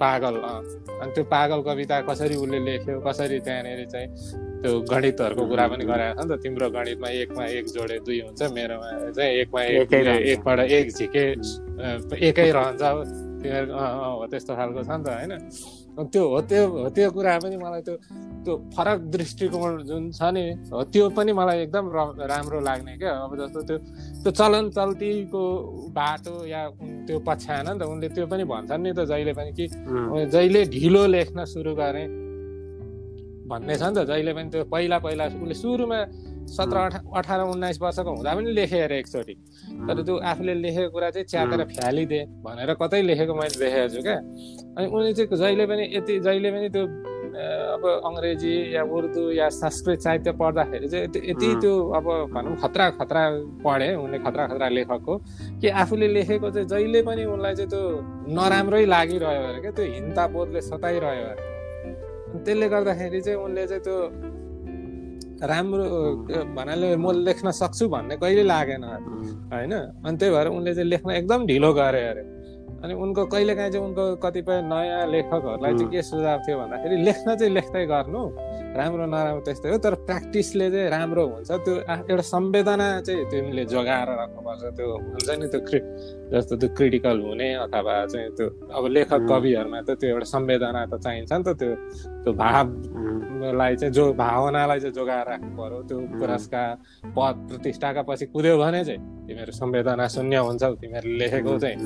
[0.00, 4.08] पागल अनि त्यो पागल कविता कसरी उसले लेख्यो कसरी त्यहाँनिर चाहिँ
[4.62, 8.42] त्यो गणितहरूको कुरा पनि गराएको छ नि त तिम्रो गणितमा एकमा एक जोडे दुई हुन्छ
[8.52, 11.24] मेरोमा चाहिँ एकमा एक एकबाट एक झिके
[12.28, 12.82] एकै रहन्छ।
[13.42, 15.32] तिमीहरू हो त्यस्तो खालको छ नि त होइन?
[15.96, 17.96] त्यो हो त्यो हो त्यो कुरा पनि मलाई त्यो
[18.44, 21.84] त्यो फरक दृष्टिकोण जुन छ नि हो त्यो पनि मलाई एकदम
[22.32, 23.78] राम्रो लाग्ने क्या। अब जस्तो त्यो
[24.22, 25.42] त्यो चलन चल्तीको
[25.96, 26.62] बाटो या
[27.06, 29.66] त्यो पछ्याएन नि त उनले त्यो पनि भन्छन् नि त जहिले पनि कि
[30.34, 32.06] जहिले ढिलो लेख्न सुरु गरेँ
[33.48, 36.00] भन्ने छ नि त जहिले पनि त्यो पहिला पहिला उसले सुरुमा
[36.46, 39.34] सत्र अठा अठार उन्नाइस वर्षको हुँदा पनि लेखेँ अरे एकचोटि।
[39.88, 44.16] तर त्यो आफूले लेखेको कुरा चाहिँ च्यातेर फ्यालिदिए भनेर कतै लेखेको मैले देखेको छु क्या।
[44.78, 46.84] अनि उनी चाहिँ जहिले पनि यति जहिले पनि त्यो
[47.36, 53.22] अब अङ्ग्रेजी या उर्दू या संस्कृत साहित्य पढ्दाखेरि चाहिँ यति त्यो अब भनौँ खतरा खतरा
[53.64, 55.14] पढे उनले खतरा खतरा लेखकको
[55.60, 57.82] कि आफूले लेखेको चाहिँ जहिले पनि उनलाई चाहिँ त्यो
[58.38, 61.44] नराम्रै लागिरह्यो अरे क्या। त्यो हिन्ता बोधले सताइरह्यो अरे।
[62.44, 63.96] त्यसले गर्दाखेरि चाहिँ उनले चाहिँ त्यो
[65.42, 65.84] राम्रो
[66.56, 68.84] भन्नाले म लेख्न सक्छु भन्ने कहिले लागेन।
[69.52, 69.72] होइन?
[70.04, 72.35] अनि त्यही भएर उनले चाहिँ लेख्न एकदम ढिलो गरे अरे।
[72.84, 77.52] अनि उनको कहिलेकाहीँ चाहिँ उनको कतिपय नयाँ लेखकहरूलाई चाहिँ के सुझाव थियो भन्दाखेरि लेख्न चाहिँ
[77.54, 78.22] लेख्दै गर्नु
[78.76, 81.74] राम्रो नराम्रो त्यस्तै हो तर प्र्याक्टिसले चाहिँ राम्रो हुन्छ। त्यो
[82.12, 85.80] एउटा संवेदना चाहिँ तिमीले जोगाएर राख्नुपर्छ। त्यो हुन्छ नि त्यो क्रि
[86.32, 88.46] जस्तो त्यो क्रिटिकल हुने अथवा चाहिँ त्यो
[88.76, 91.72] अब लेखक कविहरूमा त त्यो एउटा संवेदना त चाहिन्छ नि त त्यो
[92.24, 96.68] त्यो भावलाई चाहिँ जो भावनालाई चाहिँ जोगाएर राख्नु पर्यो। त्यो पुरस्कार
[97.16, 101.76] पद प्रतिष्ठाका पछि कुद्यो भने चाहिँ तिमीहरू संवेदना शून्य हुन्छौ। तिमीहरूले लेखेको चाहिँ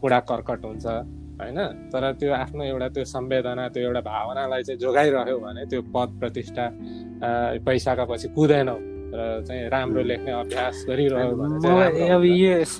[0.00, 0.86] कुरा कर्कट हुन्छ
[1.42, 1.58] होइन?
[1.92, 6.64] तर त्यो आफ्नो एउटा त्यो संवेदना त्यो एउटा भावनालाई चाहिँ जोगाइरह्यो भने त्यो पद प्रतिष्ठा
[7.66, 8.78] पैसाका पछि कुदैनौ।
[9.08, 11.56] र चाहिँ राम्रो लेख्ने अभ्यास गरिरह्यो भने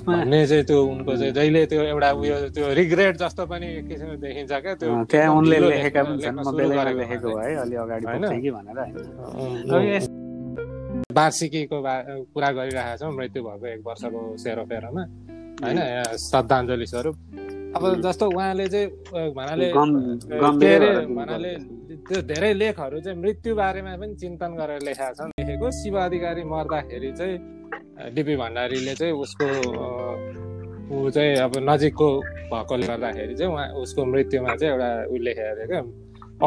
[0.05, 4.51] भन्ने चाहिँ त्यो उनको चाहिँ जहिले त्यो एउटा उयो त्यो रिग्रेट जस्तो पनि किसिमले देखिन्छ
[4.53, 8.77] क्या त्यो त्यहाँ उनले लेखेका पनि छन् म बेलैमा लेखेको भए अलि अगाडि कि भनेर
[11.17, 15.03] वार्षिकीको कुरा गरिरहेको छौँ मृत्यु भएको एक वर्षको सेरोफेरोमा।
[15.63, 15.79] होइन
[16.17, 17.15] श्रद्धाञ्जली स्वरूप
[17.77, 18.87] अब जस्तो उहाँले चाहिँ
[19.37, 21.53] भन्नाले के अरे भन्नाले
[22.09, 27.11] त्यो धेरै लेखहरू चाहिँ मृत्यु बारेमा पनि चिन्तन गरेर लेखेका छन्। लेखेको शिव अधिकारी मर्दाखेरि
[27.19, 27.35] चाहिँ
[28.15, 29.47] डिपी भण्डारीले चाहिँ उसको
[30.89, 32.07] ऊ चाहिँ अब नजिकको
[32.51, 35.81] भएकोले गर्दाखेरि चाहिँ उहाँ उसको मृत्युमा चाहिँ एउटा ऊ लेखेको थियो क्या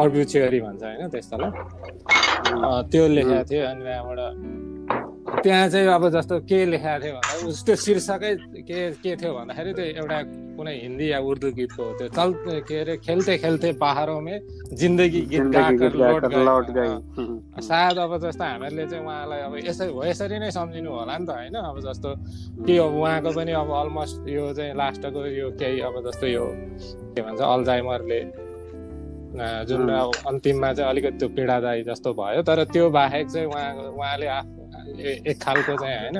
[0.01, 1.51] अर्ब्युचेरी भन्छ होइन त्यस्तोलाई।
[2.91, 4.19] त्यो लेखेको थियो अनि त्यहाँबाट
[5.41, 8.33] त्यहाँ चाहिँ अब जस्तो के लेखाएको थियो भन्दा उसको शीर्षकै
[8.69, 10.19] के के थियो भन्दाखेरि त्यो एउटा
[10.57, 12.29] कुनै हिन्दी या उर्दू गीतको त्यो चल
[12.69, 14.35] के अरे खेल्थे खेल्थे पहाडोमे
[14.77, 15.45] जिन्दगी गीत
[17.65, 21.29] सायद अब जस्तो हामीहरूले चाहिँ उहाँलाई अब यसरी हो यसरी नै सम्झिनु होला नि त
[21.33, 21.55] होइन?
[21.55, 22.09] अब जस्तो
[22.67, 26.45] के अब उहाँको पनि अब अलमोस्ट यो चाहिँ लास्टको यो केही अब जस्तो यो
[27.17, 28.21] के भन्छ अल्जाइमरले
[29.65, 34.27] जुन अब अन्तिममा चाहिँ अलिकति त्यो पीडादायी जस्तो भयो तर त्यो बाहेक चाहिँ उहाँ उहाँले
[35.29, 36.17] एक खालको चाहिँ होइन।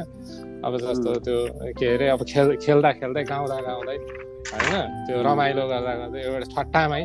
[0.66, 1.38] अब जस्तो त्यो
[1.80, 3.97] के अरे अब खेल खेल्दा खेल्दै गाउँदा गाउँदै
[4.51, 4.74] होइन
[5.07, 7.03] त्यो रमाइलो गर्दा गर्दै एउटा ठट्टामै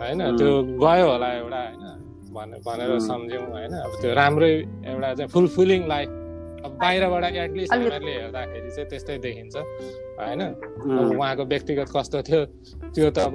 [0.00, 0.50] होइन त्यो
[0.82, 1.62] गयो होला एउटा
[2.30, 4.52] होइन भनेर सम्झ्यौँ होइन अब त्यो राम्रै
[4.86, 6.08] एउटा चाहिँ फुलफिलिङ लाइफ।
[6.58, 9.56] अब बाहिरबाट एटलिस्ट हामीहरूले हेर्दाखेरि चाहिँ त्यस्तै देखिन्छ
[10.18, 10.42] होइन।
[11.14, 12.40] उहाँको व्यक्तिगत कस्तो थियो
[12.94, 13.34] त्यो त अब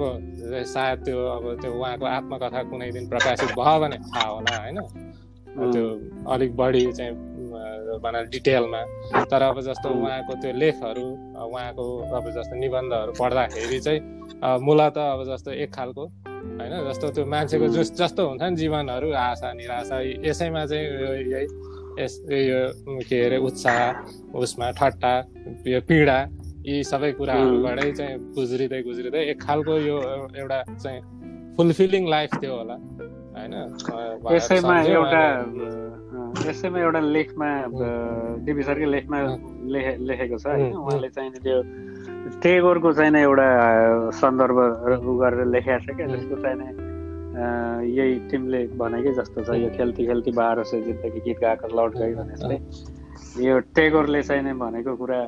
[0.72, 4.78] सायद त्यो अब त्यो उहाँको आत्मकथा कुनै दिन प्रकाशित भयो भने थाहा होला होइन।
[5.72, 5.84] त्यो
[6.32, 7.12] अलिक बढी चाहिँ
[8.02, 8.80] भनौँ डिटेलमा।
[9.30, 11.06] तर अब जस्तो उहाँको त्यो लेखहरू
[11.46, 11.84] उहाँको
[12.16, 14.00] अब जस्तो निबन्धहरू पढ्दाखेरि चाहिँ
[14.64, 16.72] मूलत अब जस्तो एक खालको होइन?
[16.88, 19.96] जस्तो त्यो मान्छेको जस जस्तो हुन्छ नि जीवनहरू आशा निराशा
[20.28, 20.84] यसैमा चाहिँ
[21.32, 21.46] यही
[21.98, 22.60] यस यो
[23.08, 25.12] के अरे उत्साह उसमा ठट्टा
[25.66, 26.18] यो पीडा
[26.66, 29.96] यी सबै कुराहरूबाटै चाहिँ गुज्रिँदै गुज्रिँदै एक खालको यो
[30.36, 31.00] एउटा चाहिँ
[31.56, 32.76] फुलफिलिङ लाइफ थियो होला
[33.34, 33.54] होइन?
[36.48, 37.48] यसैमा एउटा लेखमा
[38.44, 39.18] डिबी सरकै लेखमा
[40.08, 41.58] लेखेको छ होइन। उहाँले चाहिँ त्यो
[42.42, 43.48] टेगोरको चाहिँ एउटा
[44.20, 44.58] सन्दर्भ
[45.22, 46.72] गरेर लेखेको छ क्या जसको चाहिँ
[47.90, 52.12] यही टिमले भनेकै जस्तो छ। यो खेल्ती खेल्ती बाह्र सय जिन्दगी गीत गाएको लौट गई
[52.14, 52.58] भने
[53.46, 55.20] यो टेगोरले चाहिँ भनेको कुरा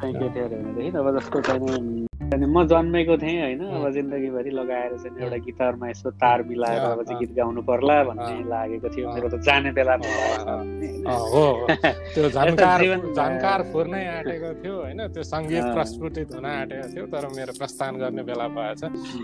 [0.00, 4.50] चाहिँ के थियो अरे भनेदेखि अब जस्तो चाहिँ अनि म जन्मेको थिएँ होइन अब जिन्दगीभरि
[4.52, 9.06] लगाएर चाहिँ एउटा गिटारमा यसो तार मिलाएर अब चाहिँ गीत गाउनु पर्ला भन्ने लागेको थियो।
[9.08, 9.94] मेरो त जाने बेला
[11.32, 11.44] हो
[12.12, 17.92] त्यो झन्कार फुर्नै आँटेको थियो होइन त्यो सङ्गीत प्रस्फुटित हुन आँटेको थियो तर मेरो प्रस्थान
[17.96, 18.82] गर्ने बेला भएछ।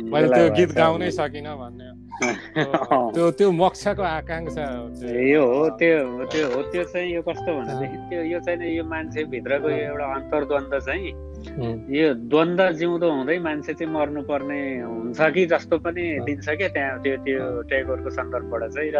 [0.08, 1.88] मैले त्यो गीत गाउनै सकिनँ भन्ने
[3.14, 4.64] त्यो त्यो मोक्षको आकाङ्क्षा
[5.04, 9.68] यो हो त्यो त्यो हो त्यो चाहिँ यो कस्तो भनेदेखि त्यो यो चाहिँ यो मान्छेभित्रको
[9.68, 11.12] एउटा अन्तर्द्वन्द चाहिँ
[11.48, 17.16] यो द्वन्द जिउँदो हुँदै मान्छे चाहिँ मर्नुपर्ने हुन्छ कि जस्तो पनि दिन्छ क्या त्यहाँ त्यो
[17.24, 18.98] त्यो टेगोरको सन्दर्भबाट चाहिँ र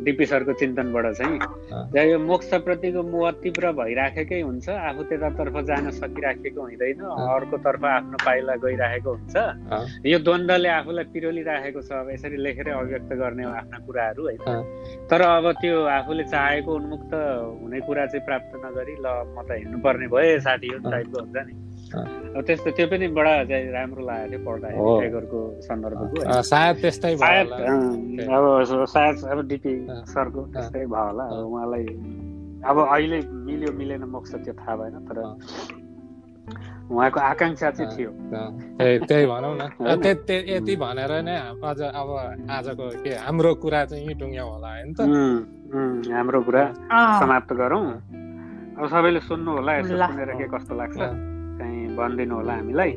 [0.00, 1.36] डिपी सरको चिन्तनबाट चाहिँ।
[2.08, 9.10] यो मोक्षप्रतिको मोह तीव्र भइराखेकै हुन्छ आफू त्यतातर्फ जान सकिराखेको हुँदैन अर्कोतर्फ आफ्नो पाइला गइराखेको
[9.12, 9.36] हुन्छ।
[10.08, 14.40] यो द्वन्द्वले आफूलाई पिरोलिराखेको छ अब यसरी लेखेरै अभिव्यक्त गर्ने आफ्ना कुराहरू होइन।
[15.10, 17.12] तर अब त्यो आफूले चाहेको उन्मुक्त
[17.60, 21.54] हुने कुरा चाहिँ प्राप्त नगरी ल म त हिँड्नुपर्ने भए साथी टाइपको हुन्छ नि।
[21.94, 27.46] अब त्यस्तो त्यो पनि बडा चाहिँ राम्रो लागेको थियो पढ्दाखेरि टाइगरको सन्दर्भको सायद त्यस्तै सायद
[28.30, 28.44] अब
[28.94, 29.72] सायद अब डिपी
[30.14, 31.84] सरको त्यस्तै भयो होला। अब उहाँलाई
[32.70, 33.18] अब अहिले
[33.48, 35.18] मिल्यो मिलेन मोक्ष त्यो थाहा भएन तर
[36.90, 38.10] उहाँको आकाङ्क्षा चाहिँ थियो।
[39.06, 39.62] त्यही भनौँ न।
[40.50, 42.08] यति भनेर नै अझ अब
[42.50, 45.00] आजको के हाम्रो कुरा चाहिँ यहीँ टुङ्ग्यौँ होला होइन त।
[46.10, 46.62] हाम्रो कुरा
[47.22, 47.84] समाप्त गरौँ।
[48.74, 50.98] अब सबैले सुन्नु होला यसो सुनेर के कस्तो लाग्छ।
[52.00, 52.92] भनिदिनु होला हामीलाई।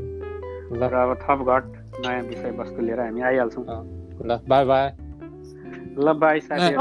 [0.74, 1.66] र अब थप घट
[2.06, 3.66] नयाँ विषयवस्तु लिएर हामी आइहाल्छौँ।
[4.26, 4.86] ल बाई बाई।
[6.06, 6.76] ल बाई साथी